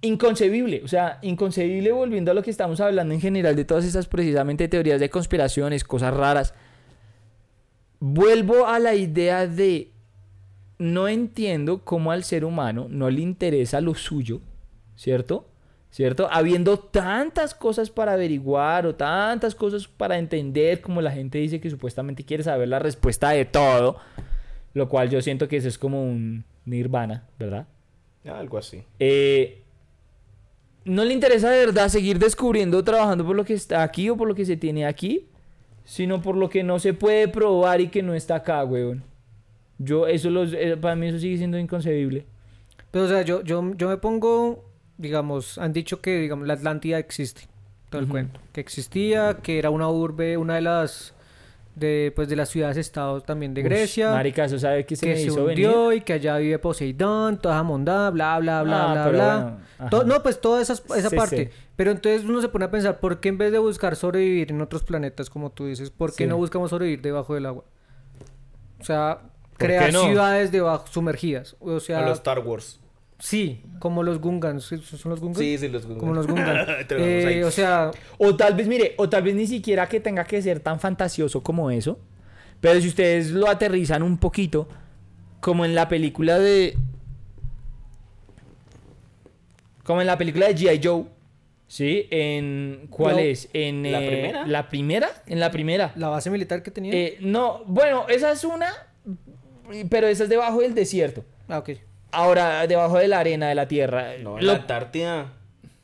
[0.00, 4.06] inconcebible, o sea, inconcebible volviendo a lo que estamos hablando en general de todas esas
[4.06, 6.54] precisamente teorías de conspiraciones, cosas raras.
[7.98, 9.92] Vuelvo a la idea de,
[10.78, 14.40] no entiendo cómo al ser humano no le interesa lo suyo,
[14.96, 15.46] ¿cierto?
[15.96, 16.28] ¿cierto?
[16.30, 21.70] Habiendo tantas cosas para averiguar o tantas cosas para entender, como la gente dice que
[21.70, 23.96] supuestamente quiere saber la respuesta de todo,
[24.74, 27.66] lo cual yo siento que eso es como un nirvana, ¿verdad?
[28.26, 28.82] Algo así.
[28.98, 29.62] Eh,
[30.86, 34.28] no le interesa de verdad seguir descubriendo, trabajando por lo que está aquí o por
[34.28, 35.26] lo que se tiene aquí,
[35.84, 39.02] sino por lo que no se puede probar y que no está acá, weón.
[39.78, 42.24] Yo, eso los, eh, para mí eso sigue siendo inconcebible.
[42.92, 44.64] Pero, o sea, yo, yo, yo me pongo,
[44.96, 47.42] digamos, han dicho que, digamos, la Atlántida existe.
[47.90, 48.40] Todo el cuento.
[48.52, 51.14] Que existía, que era una urbe, una de las,
[51.76, 54.10] de, pues, de las ciudades-estados también de Ush, Grecia.
[54.10, 56.02] Marica, eso sabe que se que me se hizo hundió venir.
[56.02, 59.58] y que allá vive Poseidón, toda esa mondada, bla, bla, bla, Ah, bla, pero bla.
[59.78, 59.90] bueno.
[59.90, 61.44] To- no, pues toda esa Sí, parte.
[61.52, 61.58] sí.
[61.76, 64.60] Pero entonces uno se pone a pensar, ¿por qué en vez de buscar sobrevivir en
[64.62, 66.28] otros planetas, como tú dices, por qué Sí.
[66.30, 67.64] no buscamos sobrevivir debajo del agua?
[68.80, 69.18] O sea,
[69.50, 70.04] ¿Por crear no?
[70.04, 71.56] ciudades debajo, sumergidas.
[71.60, 72.80] O sea, A los Star Wars.
[73.18, 74.64] Sí, como los Gungans.
[74.66, 75.38] ¿sí- ¿Son los Gungans?
[75.38, 76.68] Sí, sí, los Como los Gungans.
[76.90, 80.40] Eh, o sea, O tal vez, mire, o tal vez ni siquiera que tenga que
[80.42, 81.98] ser tan fantasioso como eso.
[82.60, 84.68] Pero si ustedes lo aterrizan un poquito,
[85.40, 86.76] como en la película de.
[89.84, 90.80] Como en la película de G.I.
[90.82, 91.04] Joe.
[91.68, 92.06] ¿Sí?
[92.10, 92.86] En.
[92.90, 93.22] ¿Cuál No.
[93.22, 93.48] es?
[93.52, 93.90] En.
[93.90, 94.46] ¿La eh, primera?
[94.46, 95.08] ¿La primera?
[95.26, 95.92] En la primera.
[95.96, 96.92] la base militar que tenía.
[96.94, 98.68] Eh, no, bueno, esa es una.
[99.90, 101.24] Pero esa es debajo del desierto.
[101.48, 101.70] ah, ok.
[102.16, 104.12] Ahora, debajo de la arena de la tierra.
[104.22, 105.32] No, en Lo- la Antártida.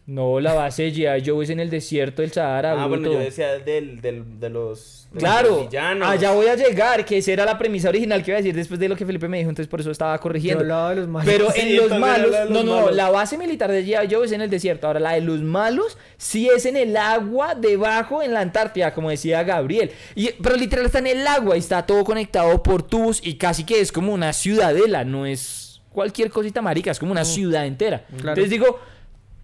[0.07, 1.23] no, la base de G.I.
[1.25, 2.73] Joe es en el desierto del Sahara.
[2.83, 5.09] Ah, bueno, yo decía del, del, de los.
[5.13, 8.39] de Claro, los allá voy a llegar, que esa era la premisa original que iba
[8.39, 10.61] a decir después de lo que Felipe me dijo, entonces por eso estaba corrigiendo.
[10.63, 11.31] hablaba de los malos.
[11.33, 12.97] Pero Sí, en los malos, no, no, malos.
[12.97, 14.09] la base militar de G.I.
[14.13, 14.87] Joe es en el desierto.
[14.89, 19.09] Ahora, la de los malos sí es en el agua debajo en la Antártida, como
[19.11, 19.93] decía Gabriel.
[20.15, 23.65] Y, pero literal está en el agua y está todo conectado por tubos y casi
[23.65, 25.62] que es como una ciudadela, no es
[25.93, 28.05] cualquier cosita marica, es como una ciudad entera.
[28.07, 28.31] Claro.
[28.31, 28.81] Entonces digo,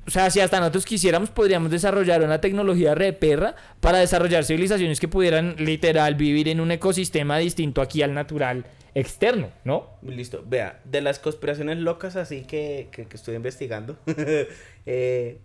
[0.07, 5.01] o sea, si hasta nosotros quisiéramos, podríamos desarrollar una tecnología re perra para desarrollar civilizaciones
[5.01, 9.99] que pudieran literal vivir en un ecosistema distinto aquí al natural externo, ¿no?
[10.03, 13.99] Listo, vea, de las conspiraciones locas así que, que, que estoy investigando,
[14.87, 15.39] eh,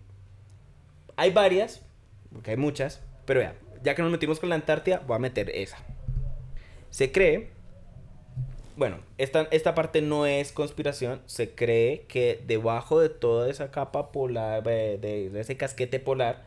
[1.16, 1.82] hay varias,
[2.32, 5.50] porque hay muchas, pero vea, ya que nos metimos con la Antártida, voy a meter
[5.50, 5.76] esa.
[6.88, 7.50] Se cree,
[8.76, 14.10] bueno, esta, esta parte no es conspiración, se cree que debajo de toda esa capa
[14.12, 16.44] polar, eh, de, de ese casquete polar,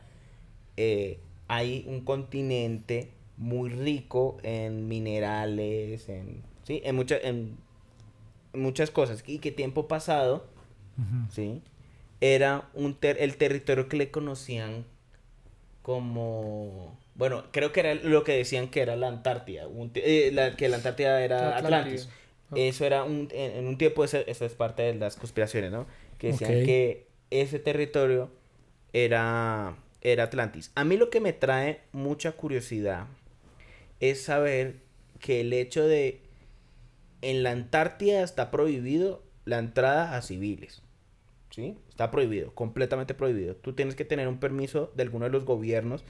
[0.76, 1.18] eh,
[1.48, 6.82] hay un continente muy rico en minerales, en, ¿sí?
[6.84, 7.56] en, mucha- en
[8.52, 9.22] muchas cosas.
[9.26, 10.46] Y que tiempo pasado,
[11.30, 11.62] ¿sí?
[12.20, 14.84] era un ter- el territorio que le conocían
[15.88, 16.98] como...
[17.14, 20.68] Bueno, creo que era lo que decían que era la Antártida, un eh, la- que
[20.68, 21.56] la Antártida era.
[21.56, 22.10] Atlantis.
[22.50, 22.54] Ah.
[22.56, 25.86] Eso era un, en, en un tiempo, eso, eso es parte de las conspiraciones, ¿no?
[26.18, 28.30] Que decían que ese territorio
[28.92, 30.72] era, era Atlantis.
[30.74, 33.06] A mí lo que me trae mucha curiosidad
[34.00, 34.76] es saber
[35.20, 36.20] que el hecho de
[37.22, 40.82] en la Antártida está prohibido la entrada a civiles.
[41.50, 41.76] ¿Sí?
[41.98, 43.56] Está prohibido, completamente prohibido.
[43.56, 46.04] Tú tienes que tener un permiso de alguno de los gobiernos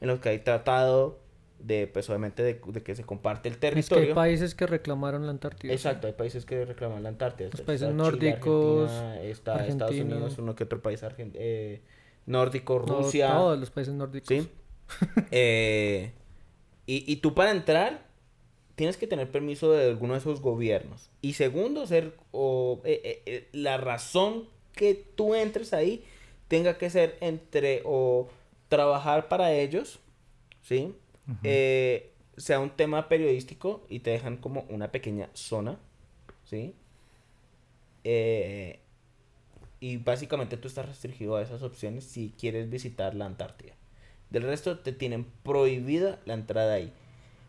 [0.00, 1.18] en los que hay tratado
[1.58, 4.06] de, pues obviamente, de, de que se comparte el Es que territorio.
[4.10, 5.72] hay países que reclamaron la Antártida.
[5.72, 7.48] Exacto, hay países que reclaman la Antártida.
[7.50, 9.94] Los países está Chile, nórdicos, Argentina, Estados.
[9.96, 11.80] Unidos, uno que otro país argen- eh,
[12.26, 13.32] nórdico, No, Rusia.
[13.32, 14.28] Todos los países nórdicos.
[14.28, 14.48] ¿Sí?
[15.32, 16.12] Eh,
[16.86, 18.06] y, y tú para entrar
[18.76, 21.10] tienes que tener permiso de alguno de esos gobiernos.
[21.20, 24.44] Y segundo, ser o, eh, eh, la razón
[24.74, 26.04] que tú entres ahí
[26.48, 28.28] tenga que ser entre o
[28.68, 30.00] trabajar para ellos,
[30.62, 30.94] ¿sí?
[31.42, 35.78] Eh, sea un tema periodístico y te dejan como una pequeña zona,
[36.44, 36.74] ¿sí?
[38.04, 38.80] Eh,
[39.80, 43.74] y básicamente tú estás restringido a esas opciones si quieres visitar la Antártida.
[44.30, 46.92] Del resto te tienen prohibida la entrada ahí.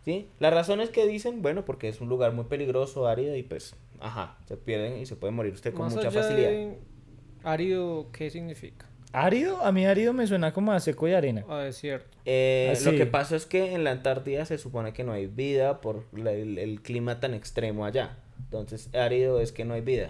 [0.03, 0.27] ¿Sí?
[0.39, 3.73] La razón es que dicen, bueno, porque es un lugar muy peligroso, árido y pues,
[4.01, 6.49] ajá, se pierden y se puede morir usted con Más mucha allá facilidad.
[6.49, 6.77] de
[7.43, 8.85] árido, ¿qué significa?
[9.11, 11.45] Árido, a mí árido me suena como a seco y arena.
[11.47, 12.17] Ah, desierto.
[12.25, 15.27] Eh, Ah, Lo que pasa es que en la Antártida se supone que no hay
[15.27, 18.17] vida por la- el, el clima tan extremo allá.
[18.45, 20.09] Entonces, árido es que no hay vida.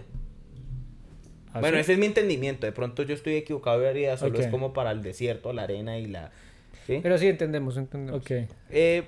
[1.54, 2.66] ¿Ah, bueno, ese es mi entendimiento.
[2.66, 5.98] De pronto yo estoy equivocado y árido solo es como para el desierto, la arena
[6.00, 6.32] y la...
[6.88, 7.00] ¿sí?
[7.04, 8.22] Pero sí, entendemos, entendemos.
[8.22, 8.32] Ok.
[8.70, 9.04] Eh,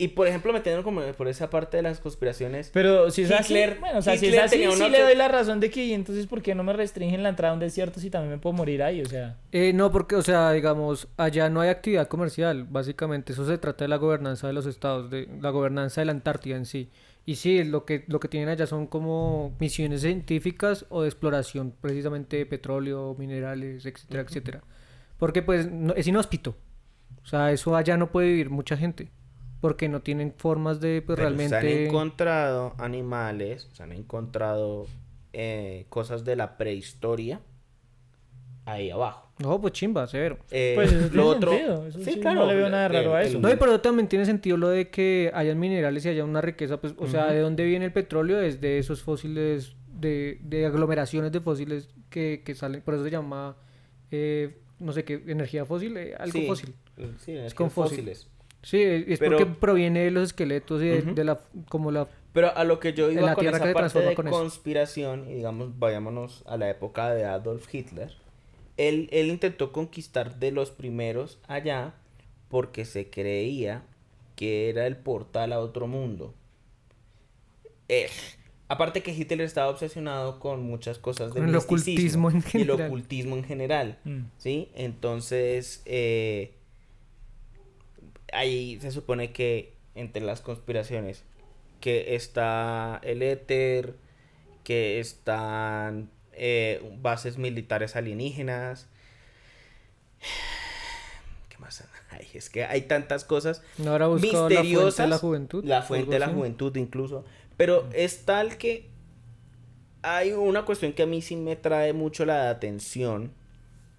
[0.00, 2.70] y por ejemplo, metiendo como por esa parte de las conspiraciones...
[2.72, 5.26] Pero si es así, Hitler- bueno, o sea, si es así, sí le doy la
[5.26, 7.98] razón de que, ¿y entonces, ¿por qué no me restringen la entrada a un desierto
[7.98, 9.02] si también me puedo morir ahí?
[9.02, 13.32] O sea, Eh, no, porque, o sea, digamos, allá no hay actividad comercial, básicamente.
[13.32, 16.56] Eso se trata de la gobernanza de los estados, de la gobernanza de la Antártida
[16.56, 16.90] en sí.
[17.26, 21.74] Y sí, lo que, lo que tienen allá son como misiones científicas o de exploración,
[21.80, 24.62] precisamente de petróleo, minerales, etcétera, etcétera.
[25.18, 26.56] Porque, pues, no- es inhóspito.
[27.24, 29.10] O sea, eso allá no puede vivir mucha gente.
[29.60, 31.86] Porque no tienen formas de, pues, Pero Se han realmente...
[31.88, 34.86] encontrado animales, se han encontrado
[35.32, 37.40] eh, cosas de la prehistoria
[38.66, 39.30] ahí abajo.
[39.38, 40.38] No, pues chimba, severo.
[40.50, 42.88] Eh, Pues eso tiene lo otro, sentido, eso sí, sí, claro, no le veo nada
[42.88, 43.38] raro a el- eso.
[43.40, 46.80] No, y pero también tiene sentido lo de que hayan minerales y haya una riqueza,
[46.80, 48.40] pues, o sea, ¿de dónde viene el petróleo?
[48.40, 53.10] Es de esos fósiles, de, de aglomeraciones de fósiles que, que salen, por eso se
[53.10, 53.56] llama,
[54.10, 56.74] eh, no sé qué, energía fósil, eh, algo sí, fósil.
[57.18, 58.12] Sí, es con con fósil.
[58.62, 61.38] Sí, es Pero- porque proviene de los esqueletos y de, la,
[61.68, 64.28] como la, Pero a lo que yo iba la con Tierra esa parte de con
[64.28, 64.36] eso.
[64.38, 68.12] conspiración, y digamos, vayámonos a la época de Adolf Hitler,
[68.76, 71.94] él, él intentó conquistar de los primeros allá
[72.48, 73.82] porque se creía
[74.36, 76.34] que era el portal a otro mundo.
[77.88, 78.08] Eh,
[78.68, 82.86] aparte que Hitler estaba obsesionado con muchas cosas del el ocultismo en y el general.
[82.86, 83.98] ocultismo en general.
[84.04, 84.18] Mm.
[84.36, 84.68] ¿sí?
[84.74, 86.52] Entonces, eh,
[88.32, 91.24] ahí se supone que entre las conspiraciones,
[91.80, 93.96] que está el éter,
[94.64, 98.86] que están eh, bases militares alienígenas.
[101.48, 101.84] ¿Qué más?
[102.10, 105.06] Ay, es que hay tantas cosas no habrá buscado la fuente misteriosas.
[105.06, 105.64] de la juventud.
[105.64, 107.24] La o fuente de la juventud incluso.
[107.56, 108.88] Pero es tal que
[110.02, 113.32] hay una cuestión que a mí sí me trae mucho la atención.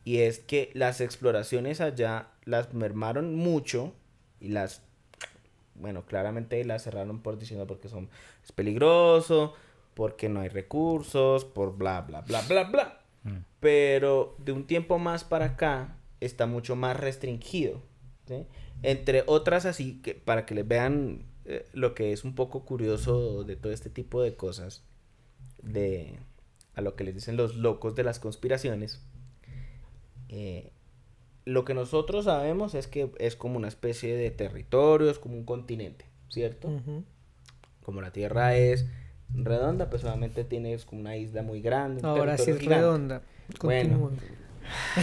[0.05, 3.93] Y es que las exploraciones allá las mermaron mucho.
[4.39, 4.81] Y las,
[5.75, 8.09] bueno, claramente las cerraron por diciendo porque son,
[8.43, 9.53] es peligroso,
[9.93, 13.01] porque no hay recursos, por bla, bla, bla, bla, bla.
[13.23, 13.37] Mm.
[13.59, 17.81] Pero de un tiempo más para acá está mucho más restringido.
[18.27, 18.45] ¿sí?
[18.83, 23.43] Entre otras así, que para que les vean eh, lo que es un poco curioso
[23.43, 24.83] de todo este tipo de cosas,
[25.61, 26.19] de
[26.75, 29.01] a lo que les dicen los locos de las conspiraciones,
[30.29, 30.71] eh,
[31.49, 35.43] lo que nosotros sabemos es que es como una especie de territorio, es como un
[35.45, 36.69] continente, ¿cierto?
[37.83, 38.85] Como la Tierra es
[39.33, 42.01] redonda, pues obviamente tienes como una isla muy grande.
[42.01, 42.81] un Ahora sí es gigante.
[42.83, 43.21] redonda.
[43.63, 43.99] Bueno.
[43.99, 44.33] Continúa.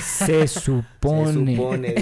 [0.01, 1.33] Se supone.
[1.33, 1.95] Se supone,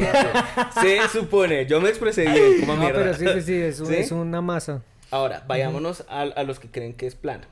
[0.82, 1.66] se supone.
[1.66, 2.98] Yo me expresé bien, como No, mierda.
[3.00, 3.94] pero sí, sí, sí, es, un- ¿Sí?
[3.94, 4.82] es una masa.
[5.10, 7.46] Ahora, vayámonos a, a los que creen que es plana,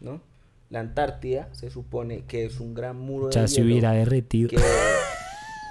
[0.00, 0.20] ¿no?
[0.70, 4.50] La Antártida se supone que es un gran muro de Ya se hielo hubiera derretido.
[4.50, 4.56] que,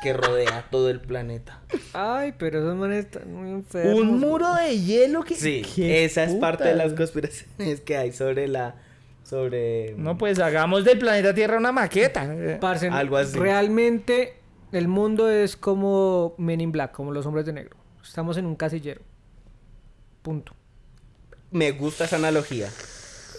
[0.05, 1.61] que rodea todo el planeta.
[1.93, 3.99] Ay, pero esos manes están muy enfermos.
[3.99, 5.33] Un muro de hielo que.
[5.33, 8.75] Sí, qué esa es parte de las conspiraciones que hay sobre la...
[9.23, 9.95] sobre...
[9.97, 12.29] No, pues hagamos del planeta Tierra una maqueta.
[12.61, 13.35] Parce, Algo así.
[13.35, 14.35] Realmente
[14.71, 17.75] el mundo es como Men in Black, como los hombres de negro.
[18.03, 19.01] Estamos en un casillero.
[20.21, 20.53] Punto.
[21.49, 22.69] Me gusta esa analogía.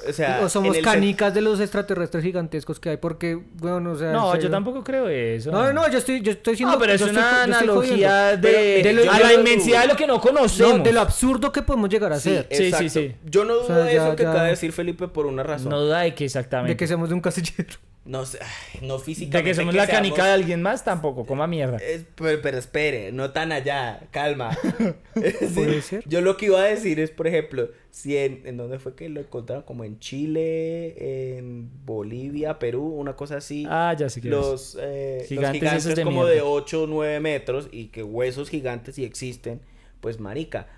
[0.09, 4.12] O sea, o somos canicas de los extraterrestres gigantescos que hay porque, bueno, o sea...
[4.12, 5.50] No, yo tampoco creo eso.
[5.50, 6.74] No, no, yo estoy, yo estoy siendo...
[6.74, 9.88] No, pero es una estoy analogía de, Pero- de lo- a yo la inmensidad de
[9.88, 10.78] lo que no conocemos.
[10.78, 12.46] No, de lo absurdo que podemos llegar a Sí, ser.
[12.50, 12.88] Sí, sí, exacto.
[12.90, 13.14] sí.
[13.24, 15.26] Yo no dudo O sea, de ya- eso que ya- acaba de decir Felipe por
[15.26, 15.70] una razón.
[15.70, 16.72] No duda de que exactamente.
[16.72, 17.74] De que seamos de un casillero.
[18.07, 18.38] No sé,
[18.82, 19.38] no físicamente.
[19.38, 21.26] De que somos la canica de alguien más, tampoco.
[21.26, 21.78] Coma mierda.
[21.78, 24.57] Es- pero, pero espere, no tan allá, calma.
[25.54, 26.04] Puede ser.
[26.07, 29.09] Yo lo que iba a decir es, por ejemplo, si en, en dónde fue que
[29.09, 33.66] lo encontraron, como en Chile, en Bolivia, Perú, una cosa así.
[33.68, 36.34] Ah, ya sé que los, eh, los Gigantes gigantes, esos de como mierda.
[36.34, 39.61] de 8 o 9 metros y que huesos gigantes sí existen,
[40.00, 40.68] pues marica,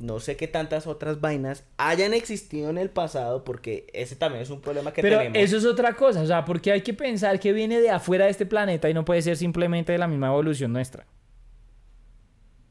[0.00, 4.50] no sé qué tantas otras vainas hayan existido en el pasado porque ese también es
[4.50, 5.38] un problema que Pero tenemos.
[5.38, 8.30] eso es otra cosa, o sea, porque hay que pensar que viene de afuera de
[8.30, 11.06] este planeta y no puede ser simplemente de la misma evolución nuestra.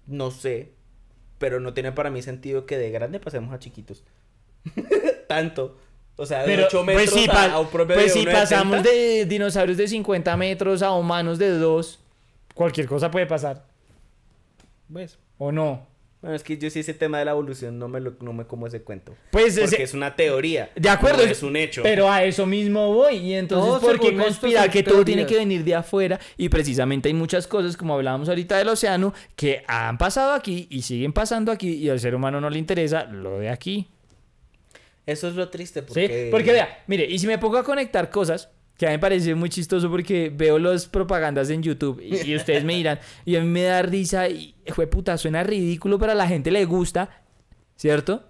[0.07, 0.71] No sé,
[1.37, 4.03] pero no tiene para mí sentido que de grande pasemos a chiquitos.
[5.27, 5.77] Tanto.
[6.17, 8.25] O sea, de Pero 8 metros pues si, a, pa- a un pues de si
[8.25, 8.31] 1,70.
[8.31, 11.99] pasamos de dinosaurios de 50 metros a humanos de 2,
[12.53, 13.65] cualquier cosa puede pasar.
[14.91, 15.87] Pues, ¿O no?
[16.21, 18.45] Bueno, es que yo sí ese tema de la evolución no me, lo, no me
[18.45, 19.15] como ese cuento.
[19.31, 20.69] Pues Porque ese- es una teoría.
[20.75, 21.81] De acuerdo, no es un hecho.
[21.81, 23.15] Pero a eso mismo voy.
[23.17, 26.19] Y entonces, ¿por qué conspirar que todo tiene que venir de afuera?
[26.37, 30.83] Y precisamente hay muchas cosas, como hablábamos ahorita del océano, que han pasado aquí y
[30.83, 33.87] siguen pasando aquí y al ser humano no le interesa lo de aquí.
[35.07, 36.07] Eso es lo triste ¿Sí?
[36.29, 38.49] Porque vea, mire, y si me pongo a conectar cosas,
[38.81, 42.35] que a mí me parece muy chistoso porque veo las propagandas en YouTube y, y
[42.35, 46.13] ustedes me dirán, y a mí me da risa y, fue puta, suena ridículo, pero
[46.13, 47.21] a la gente le gusta,
[47.75, 48.23] ¿cierto?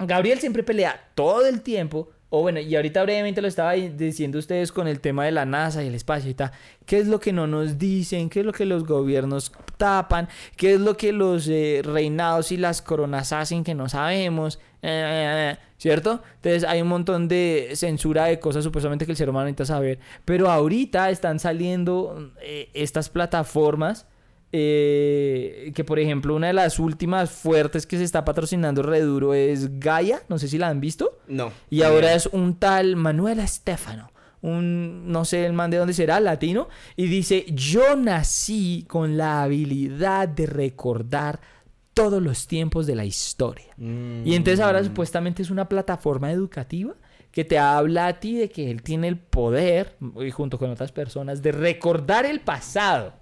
[0.00, 4.70] Gabriel siempre pelea todo el tiempo, o bueno, y ahorita brevemente lo estaba diciendo ustedes
[4.70, 6.52] con el tema de la NASA y el espacio y tal.
[6.84, 8.28] ¿Qué es lo que no nos dicen?
[8.28, 10.28] ¿Qué es lo que los gobiernos tapan?
[10.58, 14.58] ¿Qué es lo que los eh, reinados y las coronas hacen que no sabemos?
[14.82, 16.22] Eh, ¿Cierto?
[16.36, 19.98] Entonces hay un montón de censura de cosas supuestamente que el ser humano necesita saber.
[20.24, 24.06] Pero ahorita están saliendo eh, estas plataformas
[24.50, 29.78] eh, que por ejemplo una de las últimas fuertes que se está patrocinando reduro es
[29.78, 31.18] Gaia, no sé si la han visto.
[31.28, 31.52] No.
[31.68, 34.10] Y ahora es un tal Manuel Estefano,
[34.40, 39.42] un, no sé, el man de dónde será, latino, y dice, yo nací con la
[39.42, 41.40] habilidad de recordar
[41.98, 43.66] todos los tiempos de la historia.
[43.76, 44.84] Y entonces ahora Mm.
[44.84, 46.94] supuestamente es una plataforma educativa
[47.32, 50.92] que te habla a ti de que él tiene el poder, y junto con otras
[50.92, 53.14] personas, de recordar el pasado.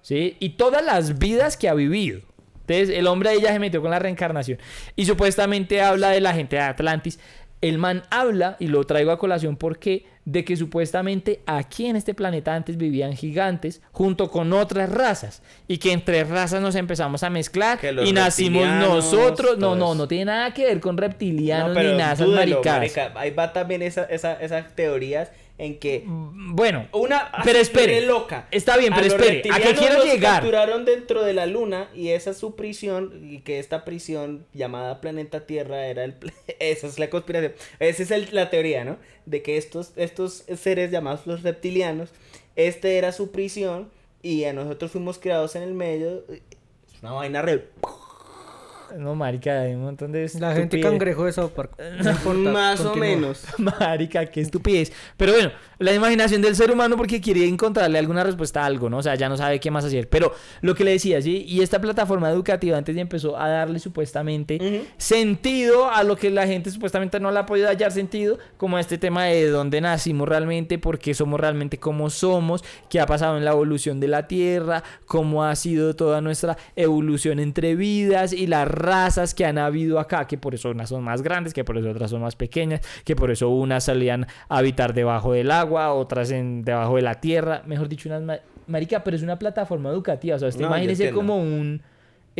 [0.00, 0.36] ¿Sí?
[0.38, 2.20] Y todas las vidas que ha vivido.
[2.60, 4.58] Entonces, el hombre ahí ya se metió con la reencarnación.
[4.94, 7.18] Y supuestamente habla de la gente de Atlantis.
[7.60, 12.12] El man habla, y lo traigo a colación porque, de que supuestamente aquí en este
[12.12, 15.42] planeta antes vivían gigantes junto con otras razas.
[15.66, 19.56] Y que entre razas nos empezamos a mezclar y nacimos nosotros.
[19.56, 19.94] No, no, eso.
[19.94, 22.78] no tiene nada que ver con reptilianos No, ni dúdelo, maricadas.
[22.80, 23.12] marica.
[23.16, 28.00] Ahí va también esa, esa, esas teorías en que Bueno, una Pero espere.
[28.00, 28.46] re loca.
[28.50, 29.50] Está bien, A pero los espere.
[29.52, 30.34] ¿A qué quiero los llegar?
[30.36, 35.00] capturaron dentro de la luna y esa es su prisión y que esta prisión llamada
[35.00, 36.14] planeta Tierra era el
[36.60, 37.52] esa es la conspiración.
[37.80, 38.96] Esa es el- la teoría, ¿no?
[39.26, 42.10] De que estos estos seres llamados los reptilianos,
[42.56, 43.90] este era su prisión
[44.22, 46.24] y a nosotros fuimos creados en el medio.
[46.30, 47.66] Es una vaina re
[48.96, 50.84] No, marica, hay un montón de La gente estupidez.
[50.86, 51.72] cangrejo de South Park.
[52.02, 53.44] No importa, más o menos.
[53.58, 54.92] Marica, qué estupidez.
[55.16, 58.98] Pero bueno, la imaginación del ser humano porque quiere encontrarle alguna respuesta a algo, ¿no?
[58.98, 60.08] O sea, ya no sabe qué más hacer.
[60.08, 61.44] Pero lo que le decía, ¿sí?
[61.46, 66.46] Y esta plataforma educativa antes ya empezó a darle supuestamente sentido a lo que la
[66.46, 70.78] gente supuestamente no le ha podido hallar sentido, como este tema de dónde nacimos realmente,
[70.78, 74.82] por qué somos realmente como somos, qué ha pasado en la evolución de la Tierra,
[75.06, 80.26] cómo ha sido toda nuestra evolución entre vidas y las razas que han habido acá,
[80.26, 83.16] que por eso unas son más grandes, que por eso otras son más pequeñas, que
[83.16, 87.62] por eso unas salían a habitar debajo del agua, otras en debajo de la tierra,
[87.66, 91.04] mejor dicho, unas ma- marica, pero es una plataforma educativa, o sea, usted No, imagínese
[91.14, 91.80] como un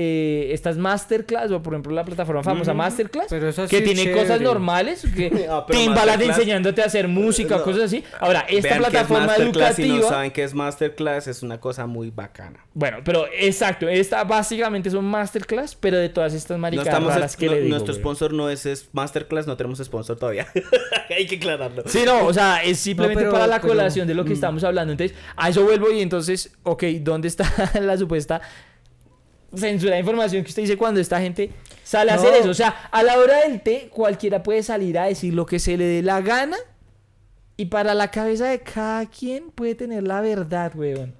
[0.01, 2.73] eh, estas masterclass o por ejemplo la plataforma famosa.
[2.73, 3.27] Masterclass
[3.69, 7.65] que es tiene cosas normales que Ah, Masterclass- enseñándote a hacer música No.
[7.65, 11.27] cosas así ahora esta Vean es plataforma Masterclass, Si no educativa saben qué es Masterclass,
[11.27, 12.65] es una cosa muy bacana.
[12.75, 17.37] bueno pero exacto esta básicamente son Masterclass pero de todas estas No maricas estamos raras
[17.37, 18.01] que no- le digo nuestro güey.
[18.03, 20.47] sponsor no es, es Masterclass, no tenemos sponsor todavía.
[21.11, 21.83] Hay que aclararlo.
[21.87, 24.35] Sí, no, o sea, es simplemente pero- para la pero- colación de lo que mm.
[24.35, 24.93] estamos hablando.
[24.93, 27.47] Entonces, a eso vuelvo y entonces, ok, ¿dónde está
[27.81, 28.41] la supuesta
[29.55, 31.51] censura de información que usted dice cuando esta gente
[31.85, 32.21] sale a No.
[32.23, 32.51] hacer eso?
[32.51, 35.77] O sea, a la hora del té, cualquiera puede salir a decir lo que se
[35.77, 36.57] le dé la gana
[37.57, 41.15] y para la cabeza de cada quien puede tener la verdad, weón.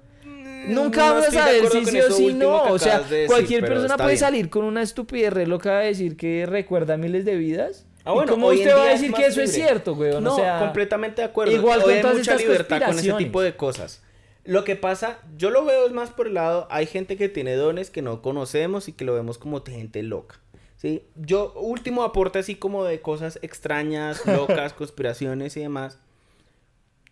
[0.67, 2.63] Nunca Mm, no vamos a saber si sí o si no.
[2.63, 4.19] O sea, acabas de decir, cualquier persona puede bien.
[4.19, 7.85] salir con una estupidez re loca de decir que recuerda miles de vidas.
[8.05, 10.23] Ah, bueno, ¿Y cómo usted va a decir que eso es cierto, weón?
[10.23, 11.53] No, o sea, completamente de acuerdo.
[11.53, 14.01] igual Hoy con hay mucha libertad con ese tipo de cosas.
[14.49, 17.53] Lo que pasa, yo lo veo es más por el lado, hay gente que tiene
[17.53, 20.41] dones que no conocemos y que lo vemos como gente loca.
[20.75, 21.03] ¿sí?
[21.13, 25.99] Yo, último aporte así como de cosas extrañas, locas, conspiraciones y demás,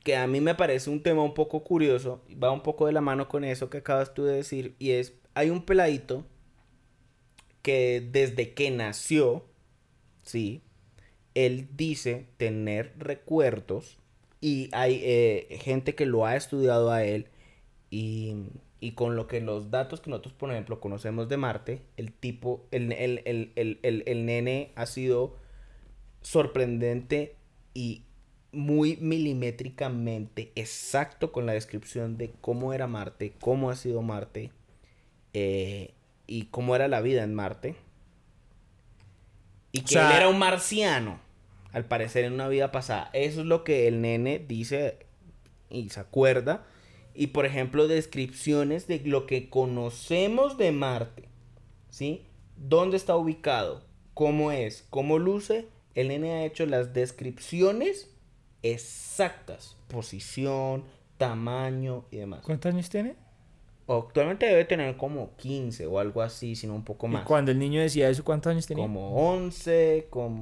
[0.03, 3.01] que a mí me parece un tema un poco curioso, va un poco de la
[3.01, 6.25] mano con eso que acabas tú de decir, y es, hay un peladito
[7.61, 9.45] que desde que nació,
[10.23, 10.63] ¿sí?
[11.35, 13.99] Él dice tener recuerdos
[14.41, 17.27] y hay eh, gente que lo ha estudiado a él
[17.89, 18.35] y,
[18.79, 22.65] y con lo que los datos que nosotros, por ejemplo, conocemos de Marte, el tipo,
[22.71, 25.35] el, el, el, el, el- el nene ha sido
[26.21, 27.35] sorprendente
[27.73, 28.03] y
[28.51, 34.51] muy milimétricamente exacto con la descripción de cómo era Marte, cómo ha sido Marte
[35.33, 35.93] eh,
[36.27, 37.75] y cómo era la vida en Marte.
[39.71, 41.19] Y que sea- él era un marciano,
[41.77, 43.11] al parecer en una vida pasada.
[43.13, 44.97] Eso es lo que el nene dice
[45.69, 46.65] y se acuerda.
[47.13, 51.29] Y por ejemplo, descripciones de lo que conocemos de Marte.
[51.91, 52.25] ¿Sí?
[52.55, 53.83] ¿Dónde está ubicado?
[54.15, 54.87] ¿Cómo es?
[54.89, 55.67] ¿Cómo luce?
[55.93, 58.09] El nene ha hecho las descripciones
[58.63, 59.77] exactas.
[59.87, 60.83] Posición,
[61.17, 62.41] tamaño y demás.
[62.43, 63.15] ¿Cuántos años tiene?
[63.89, 67.23] Actualmente debe tener como 15 o algo así, sino un poco Y más.
[67.23, 68.83] cuando el niño decía eso, ¿cuántos años tenía?
[68.83, 70.39] Como 11, como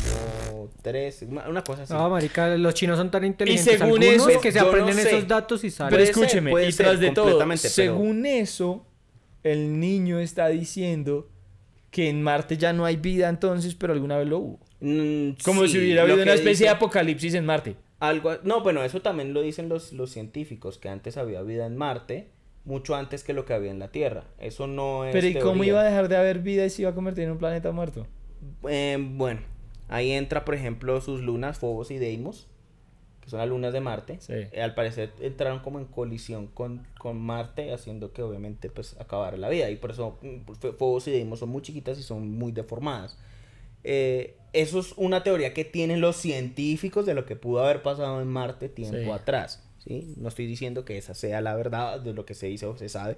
[0.81, 1.93] 13, una cosa así.
[1.93, 5.07] No, marica, los chinos son tan inteligentes según algunos eso, que se no aprenden sé.
[5.09, 5.91] esos datos y salen.
[5.91, 8.85] Pero escúcheme, puede y ser, tras de todo, completamente, pero- según eso,
[9.43, 11.29] el niño está diciendo
[11.91, 14.59] que en Marte ya no hay vida entonces, pero alguna vez lo hubo.
[14.81, 17.75] Mm, Como sí, si hubiera habido una especie dice- de apocalipsis en Marte.
[17.99, 21.77] Algo, no, bueno, eso también lo dicen los, los científicos, que antes había vida en
[21.77, 22.29] Marte,
[22.65, 24.23] mucho antes que lo que había en la Tierra.
[24.39, 26.91] Eso no es Pero ¿y cómo iba a dejar de haber vida y se iba
[26.91, 28.07] a convertir en un planeta muerto?
[28.67, 29.41] Eh, bueno,
[29.87, 32.47] ahí entra, por ejemplo, sus lunas, Phobos y Deimos,
[33.21, 34.17] que son las lunas de Marte.
[34.19, 34.33] Sí.
[34.51, 39.37] Eh, al parecer entraron como en colisión con, con Marte, haciendo que obviamente pues acabara
[39.37, 39.69] la vida.
[39.69, 43.17] Y por eso mm, Ph- Phobos y Deimos son muy chiquitas y son muy deformadas.
[43.83, 48.21] eh, eso es una teoría que tienen los científicos de lo que pudo haber pasado
[48.21, 49.09] en Marte tiempo Sí.
[49.11, 49.64] atrás.
[49.85, 50.13] ¿Sí?
[50.17, 52.89] No estoy diciendo que esa sea la verdad de lo que se dice o se
[52.89, 53.17] sabe,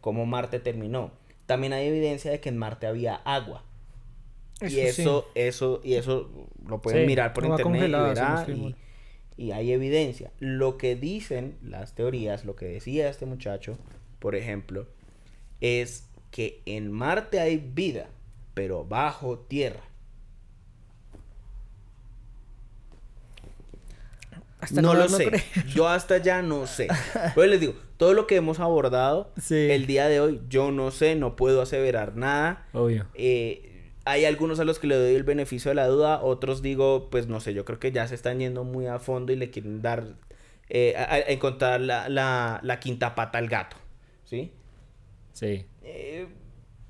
[0.00, 1.12] cómo Marte terminó.
[1.46, 3.64] También hay evidencia de que en Marte había agua.
[4.60, 4.80] y sí.
[4.80, 6.30] eso, eso, y eso
[6.66, 8.46] lo pueden Sí, mirar por internet y verá,
[9.36, 10.32] y hay evidencia.
[10.40, 13.78] Lo que dicen las teorías, lo que decía este muchacho,
[14.18, 14.86] por ejemplo,
[15.60, 18.08] es que en Marte hay vida,
[18.54, 19.82] pero bajo tierra.
[24.66, 25.30] Hasta no lo sé.
[25.74, 26.88] Yo hasta ya no sé.
[27.34, 29.54] Pues les digo, todo lo que hemos abordado Sí.
[29.70, 32.66] el día de hoy, yo no sé, no puedo aseverar nada.
[32.72, 33.06] Obvio.
[33.14, 37.08] Eh, hay algunos a los que le doy el beneficio de la duda, otros digo,
[37.10, 39.50] pues no sé, yo creo que ya se están yendo muy a fondo y le
[39.50, 40.04] quieren dar,
[40.68, 43.76] eh, a, a encontrar la, la, la quinta pata al gato,
[44.24, 44.52] ¿sí?
[45.32, 45.66] Sí.
[45.82, 46.28] Eh,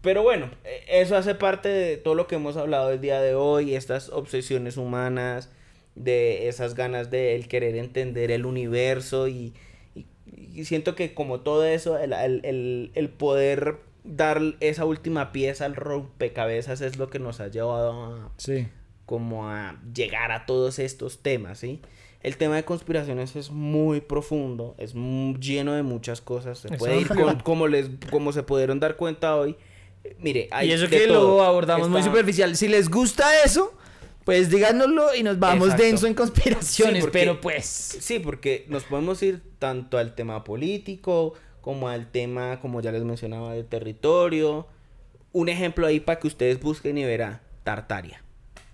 [0.03, 0.51] pero bueno,
[0.89, 4.77] eso hace parte de todo lo que hemos hablado el día de hoy, estas obsesiones
[4.77, 5.51] humanas,
[5.97, 9.53] de esas ganas de el querer entender el universo y,
[9.95, 10.07] y-
[10.55, 15.65] y siento que como todo eso, el, el- el- el poder dar esa última pieza
[15.65, 18.69] al rompecabezas es lo que nos ha llevado a, Sí.
[19.05, 21.81] como a llegar a todos estos temas, ¿sí?
[22.23, 27.09] El tema de conspiraciones es muy profundo, es lleno de muchas cosas, se puede ir
[27.09, 29.57] con, como les como se pudieron dar cuenta hoy.
[30.19, 31.37] Mire, hay y eso de que todo.
[31.39, 32.57] lo abordamos muy superficial.
[32.57, 33.73] Si les gusta eso,
[34.27, 35.83] pues díganoslo y nos vamos Exacto.
[35.85, 36.97] denso en conspiraciones.
[36.97, 37.64] Sí, porque- pero pues.
[37.66, 43.05] Sí, porque nos podemos ir tanto al tema político como al tema, como ya les
[43.05, 44.66] mencionaba, de territorio.
[45.33, 48.22] Un ejemplo ahí para que ustedes busquen y verán, Tartaria.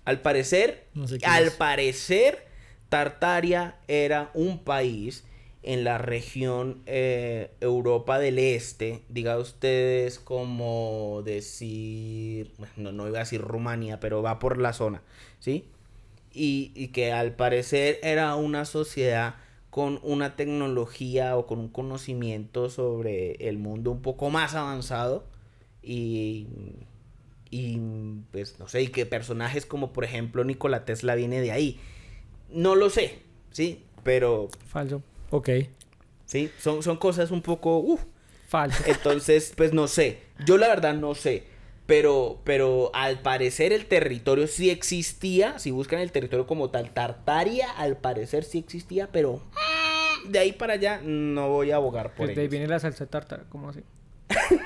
[0.05, 1.53] Al parecer, No sé qué al es.
[1.53, 2.45] parecer,
[2.89, 5.23] Tartaria era un país
[5.63, 13.23] en la región eh, Europa del Este, diga ustedes como decir, no, no iba a
[13.23, 15.01] decir Rumania, pero va por la zona,
[15.39, 15.65] ¿sí?
[16.33, 19.35] y, y que al parecer era una sociedad
[19.69, 25.25] con una tecnología o con un conocimiento sobre el mundo un poco más avanzado
[25.81, 26.47] y,
[27.49, 27.79] y
[28.31, 31.79] pues no sé, y que personajes como por ejemplo Nikola Tesla viene de ahí.
[32.49, 33.19] No lo sé,
[33.51, 33.83] ¿sí?
[34.03, 35.01] Pero Falso.
[35.35, 35.49] Ok.
[36.25, 37.79] sí, son, son cosas un poco...
[37.79, 38.01] uf.
[38.47, 38.83] Falso.
[38.87, 40.19] Entonces, pues no sé.
[40.45, 41.43] Yo la verdad no sé.
[41.87, 45.57] Pero, pero al parecer el territorio sí existía.
[45.59, 49.41] Si buscan el territorio como tal, Tartaria, al parecer sí existía, pero
[50.25, 52.51] mm, de ahí para allá no voy a abogar por Desde ahí ellos.
[52.51, 53.81] viene la salsa tártara, ¿cómo así?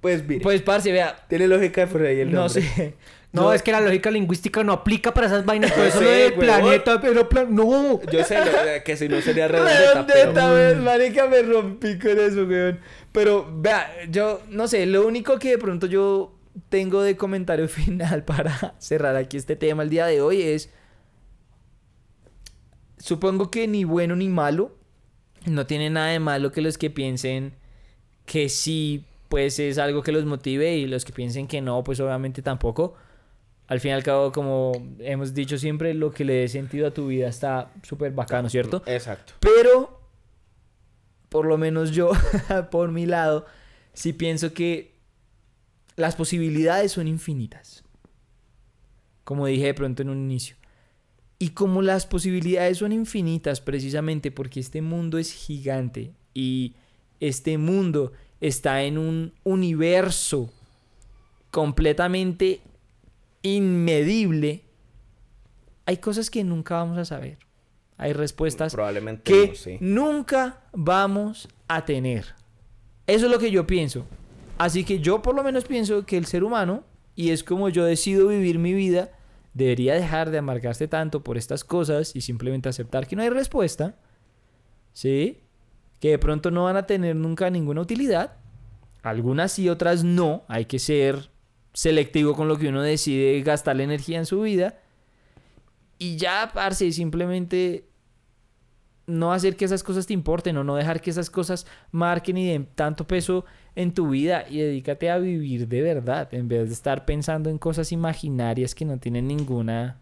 [0.00, 1.26] Pues mire, Pues, parce, vea.
[1.28, 2.62] tiene lógica por ahí el No nombre.
[2.62, 2.94] sé.
[3.32, 5.70] No, es que la lógica lingüística no aplica para esas vainas.
[5.70, 7.54] Por Yo eso lo del planeta, pero plan...
[7.54, 8.00] No.
[8.10, 10.32] Yo sé lo- que si no sería redondeta, pero...
[10.32, 12.80] Redondeta, weón, marica, me rompí con eso, weón.
[13.12, 16.34] Pero, vea, yo, no sé, lo único que de pronto yo
[16.68, 20.70] tengo de comentario final para cerrar aquí este tema el día de hoy es...
[22.98, 24.76] Supongo que ni bueno ni malo.
[25.46, 27.54] No tiene nada de malo que los que piensen
[28.26, 31.98] que sí, pues es algo que los motive y los que piensen que no, pues
[32.00, 32.94] obviamente tampoco.
[33.70, 36.90] Al fin y al cabo, como hemos dicho siempre, lo que le dé sentido a
[36.90, 38.82] tu vida está súper bacano, ¿cierto?
[38.84, 39.34] Exacto.
[39.38, 40.00] Pero,
[41.28, 42.10] por lo menos yo,
[42.72, 43.46] por mi lado,
[43.92, 44.96] sí pienso que
[45.94, 47.84] las posibilidades son infinitas.
[49.22, 50.56] Como dije de pronto en un inicio.
[51.38, 56.74] Y como las posibilidades son infinitas, precisamente porque este mundo es gigante y
[57.20, 58.10] este mundo
[58.40, 60.52] está en un universo
[61.52, 62.62] completamente
[63.42, 64.64] inmedible,
[65.86, 67.38] hay cosas que nunca vamos a saber.
[67.96, 69.78] Hay respuestas Probablemente que no, sí.
[69.80, 72.34] nunca vamos a tener.
[73.06, 74.06] Eso es lo que yo pienso.
[74.56, 76.84] Así que yo por lo menos pienso que el ser humano,
[77.14, 79.10] y es como yo decido vivir mi vida,
[79.52, 83.96] debería dejar de amargarse tanto por estas cosas y simplemente aceptar que no hay respuesta.
[84.92, 85.40] ¿Sí?
[85.98, 88.36] Que de pronto no van a tener nunca ninguna utilidad.
[89.02, 90.44] Algunas sí, otras no.
[90.48, 91.29] Hay que ser
[91.72, 94.78] selectivo con lo que uno decide gastar la energía en su vida.
[95.98, 97.86] Y ya, parce, simplemente
[99.06, 102.48] no hacer que esas cosas te importen o no dejar que esas cosas marquen y
[102.48, 106.74] den tanto peso en tu vida y dedícate a vivir de verdad en vez de
[106.74, 109.98] estar pensando en cosas imaginarias que no tienen ninguna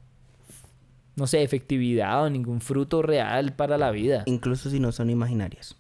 [1.19, 4.23] no sé, efectividad o ningún fruto real para la vida.
[4.27, 5.77] Incluso si no son imaginarias.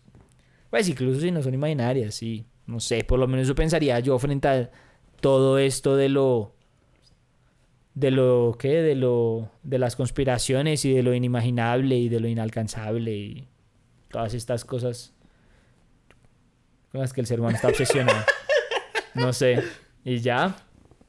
[0.68, 2.44] Pues incluso si no son imaginarias, sí.
[2.66, 4.70] No sé, por lo menos eso pensaría yo frente a
[5.20, 6.52] todo esto de lo
[7.94, 12.28] de lo qué, de lo de las conspiraciones y de lo inimaginable y de lo
[12.28, 13.48] inalcanzable y
[14.10, 15.12] todas estas cosas
[16.92, 18.18] con las que el ser humano está obsesionado.
[19.14, 19.64] No sé.
[20.04, 20.56] Y ya.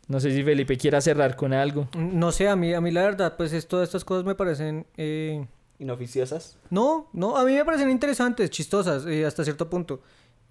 [0.07, 1.87] No sé si Felipe quiera cerrar con algo.
[1.95, 4.87] No sé, a mí, a mí la verdad, pues es, todas estas cosas me parecen...
[4.97, 5.45] eh,
[5.77, 6.57] Inoficiosas.
[6.71, 10.01] No, no, a mí me parecen interesantes, chistosas, eh, hasta cierto punto.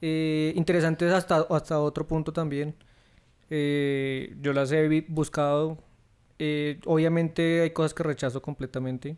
[0.00, 2.76] Eh, interesantes hasta, hasta otro punto también.
[3.50, 5.78] Eh, yo las he buscado.
[6.38, 9.16] Eh, obviamente hay cosas que rechazo completamente.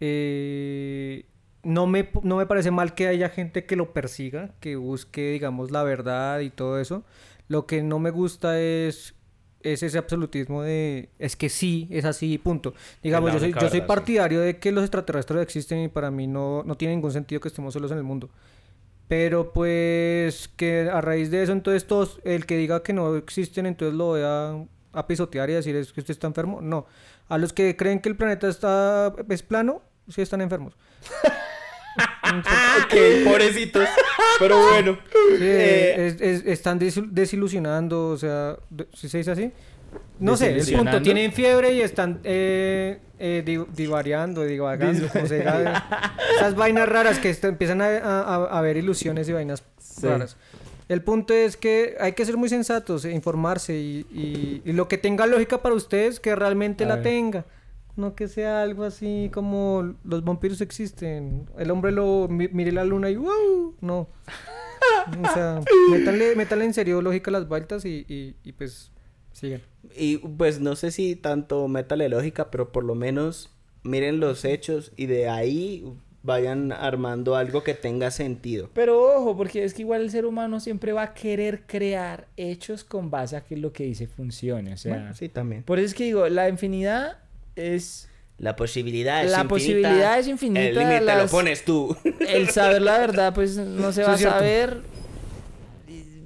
[0.00, 1.26] Eh,
[1.62, 5.70] no, me, no me parece mal que haya gente que lo persiga, que busque, digamos,
[5.70, 7.04] la verdad y todo eso.
[7.48, 9.14] Lo que no me gusta es,
[9.62, 12.74] es ese absolutismo de es que sí, es así, punto.
[13.02, 16.62] Digamos, yo soy, yo soy partidario de que los extraterrestres existen y para mí no,
[16.64, 18.30] no tiene ningún sentido que estemos solos en el mundo.
[19.08, 23.64] Pero pues que a raíz de eso, entonces todos, el que diga que no existen,
[23.66, 26.60] entonces lo voy a, a pisotear y decir es que usted está enfermo.
[26.60, 26.86] No.
[27.28, 30.76] A los que creen que el planeta está es plano, sí están enfermos.
[31.96, 32.94] ok,
[33.24, 33.88] pobrecitos.
[34.38, 34.98] Pero bueno.
[35.38, 38.56] Sí, Eh, es- es- están desil- desilusionando, o sea,
[38.94, 39.52] ¿sí se dice así?
[40.20, 45.38] No sé, el punto, tienen fiebre y están eh, eh, di- divariando, divagando, como se
[45.38, 46.14] diga.
[46.36, 49.62] Esas vainas raras que empiezan a, a- a ver ilusiones y vainas
[50.02, 50.36] raras.
[50.88, 54.88] El punto es que hay que ser muy sensatos, e informarse y, y- y lo
[54.88, 57.04] que tenga lógica para ustedes, que realmente A la ver.
[57.04, 57.44] tenga.
[57.94, 61.48] No que sea algo así como los vampiros existen.
[61.58, 63.74] El hombre lo mi- mire la luna y ¡wow!
[63.80, 64.08] No.
[65.22, 65.60] O sea,
[65.90, 68.90] métanle, métanle en serio lógica las vueltas y, y, y pues
[69.32, 69.60] sigan.
[69.96, 73.50] Y pues no sé si tanto métale lógica, pero por lo menos
[73.82, 75.84] miren los hechos y de ahí
[76.22, 78.68] vayan armando algo que tenga sentido.
[78.74, 82.84] Pero ojo, porque es que igual el ser humano siempre va a querer crear hechos
[82.84, 84.74] con base a que lo que dice funcione.
[84.74, 85.62] O sea, Bueno, sí, también.
[85.62, 87.18] por eso es que digo, la infinidad
[87.56, 89.48] es La posibilidad es La infinita.
[89.48, 91.96] posibilidad es infinita, El límite lo pones tú.
[92.28, 94.80] el saber la verdad, pues no se va a saber.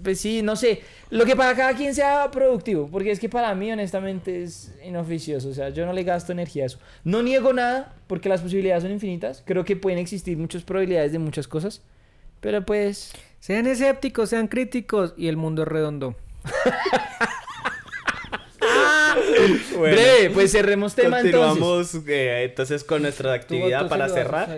[0.02, 0.82] Pues sí, no sé.
[1.10, 5.48] Lo que para cada quien sea productivo, porque es que para mí honestamente es inoficioso,
[5.50, 6.78] o sea, yo no le gasto energía a eso.
[7.04, 9.42] No niego nada, porque las posibilidades son infinitas.
[9.44, 11.82] Creo que pueden existir muchas probabilidades de muchas cosas,
[12.40, 13.12] pero pues
[13.42, 16.14] Sean escépticos, sean críticos y el mundo es redondo.
[19.76, 21.40] Bueno, Breve, pues cerremos tema entonces.
[21.42, 24.48] Continuamos eh, entonces con nuestra actividad para cerrar.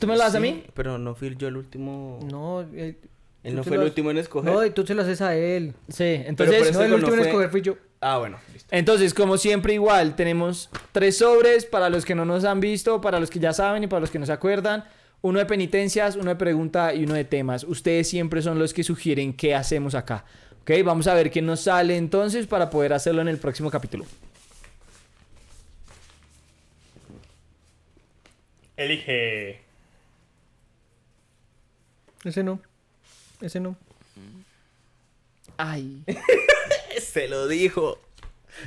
[0.00, 0.64] ¿Tú me lo das a Sí, mí?
[0.74, 2.18] Pero no fui yo el último.
[2.30, 2.96] No, eh,
[3.42, 4.52] Él no fue el último en escoger.
[4.52, 5.74] No, y tú se lo haces a él.
[5.88, 7.76] Sí, entonces, no, el último no en escoger fui yo.
[8.00, 8.68] Ah, bueno, listo.
[8.72, 13.20] entonces, como siempre igual, tenemos tres sobres para los que no nos han visto, para
[13.20, 14.84] los que ya saben y para los que no se acuerdan.
[15.22, 17.64] Uno de penitencias, uno de pregunta y uno de temas.
[17.64, 20.24] Ustedes siempre son los que sugieren qué hacemos acá.
[20.62, 24.04] Ok, vamos a ver qué nos sale entonces para poder hacerlo en el próximo capítulo.
[28.76, 29.60] Elige.
[32.24, 32.60] Ese no.
[33.40, 33.76] Ese no.
[35.56, 36.04] Ay.
[37.00, 37.98] Se lo dijo.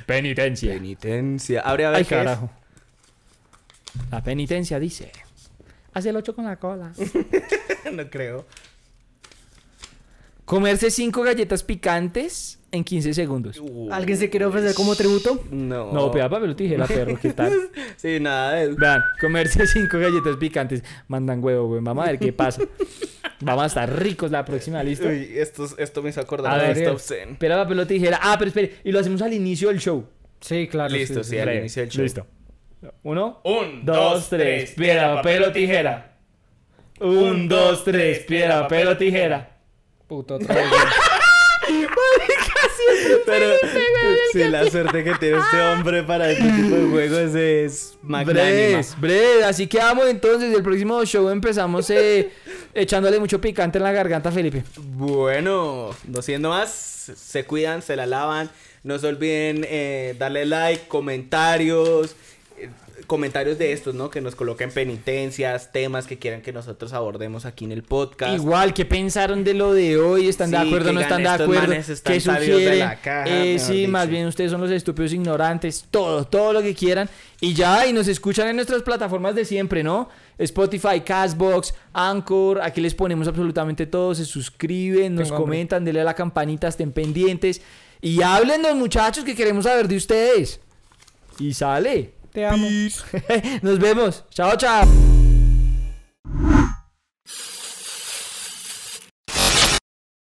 [0.06, 0.72] Penitencia.
[0.72, 1.60] Penitencia.
[1.62, 2.18] Abre a ver Ay, qué es.
[2.20, 2.50] carajo.
[4.10, 5.10] La penitencia dice.
[5.92, 6.92] Haz el 8 con la cola.
[7.92, 8.46] no creo.
[10.44, 13.60] Comerse cinco galletas picantes en 15 segundos.
[13.90, 15.42] ¿Alguien se quiere ofrecer como tributo?
[15.50, 15.92] No.
[15.92, 17.52] No, pega papel o tijera, perro, ¿qué tal?
[17.96, 18.68] Sí, nada de.
[18.74, 20.82] Vean, comerse cinco galletas picantes.
[21.08, 21.80] Mandan huevo, güey.
[21.82, 22.62] Vamos a ver qué pasa.
[23.40, 25.08] Vamos a estar ricos la próxima, ¿listo?
[25.08, 26.94] Uy, esto, esto me hizo acordar A de ver, esta bien.
[26.94, 27.32] obscena.
[27.32, 28.18] Espera, papel o tijera.
[28.22, 28.74] Ah, pero espere.
[28.84, 30.04] Y lo hacemos al inicio del show.
[30.40, 30.92] Sí, claro.
[30.94, 31.60] Listo, sí, al Breve.
[31.60, 32.02] inicio del show.
[32.02, 32.26] Listo.
[33.02, 34.70] Uno, Un, dos, tres.
[34.72, 36.16] Piedra, papel o tijera.
[37.00, 38.20] Un, dos, tres.
[38.20, 39.56] Piedra, papel o tijera.
[40.06, 40.64] Puto otra vez.
[43.26, 43.46] Pero
[44.32, 48.80] sí, la suerte que tiene este hombre para este tipo de juegos es magnánima.
[49.46, 50.54] Así que vamos entonces.
[50.54, 52.30] El próximo show empezamos eh,
[52.74, 54.64] echándole mucho picante en la garganta Felipe.
[54.76, 58.50] Bueno, no siendo más, se cuidan, se la lavan.
[58.82, 62.16] No se olviden eh, darle like, comentarios,
[63.10, 64.08] comentarios de estos, ¿no?
[64.08, 68.34] Que nos coloquen penitencias, temas que quieran que nosotros abordemos aquí en el podcast.
[68.36, 70.28] Igual, ¿qué pensaron de lo de hoy?
[70.28, 71.72] ¿Están de acuerdo o no están de acuerdo?
[71.72, 72.78] están ¿Qué sabidos de sugieren?
[72.78, 75.84] la caja, Eh, sí, más bien ustedes son los estúpidos ignorantes.
[75.90, 77.10] Todo, todo lo que quieran.
[77.40, 80.08] Y ya, y nos escuchan en nuestras plataformas de siempre, ¿no?
[80.38, 82.60] Spotify, Castbox, Anchor.
[82.62, 84.14] Aquí les ponemos absolutamente todo.
[84.14, 85.50] Se suscriben, nos Tengo hambre.
[85.50, 87.60] comentan, denle a la campanita, estén pendientes.
[88.00, 90.60] Y háblennos, muchachos, que queremos saber de ustedes.
[91.40, 92.19] Y sale.
[92.32, 92.68] Te amo.
[93.62, 94.24] Nos vemos.
[94.30, 95.09] Chao, chao.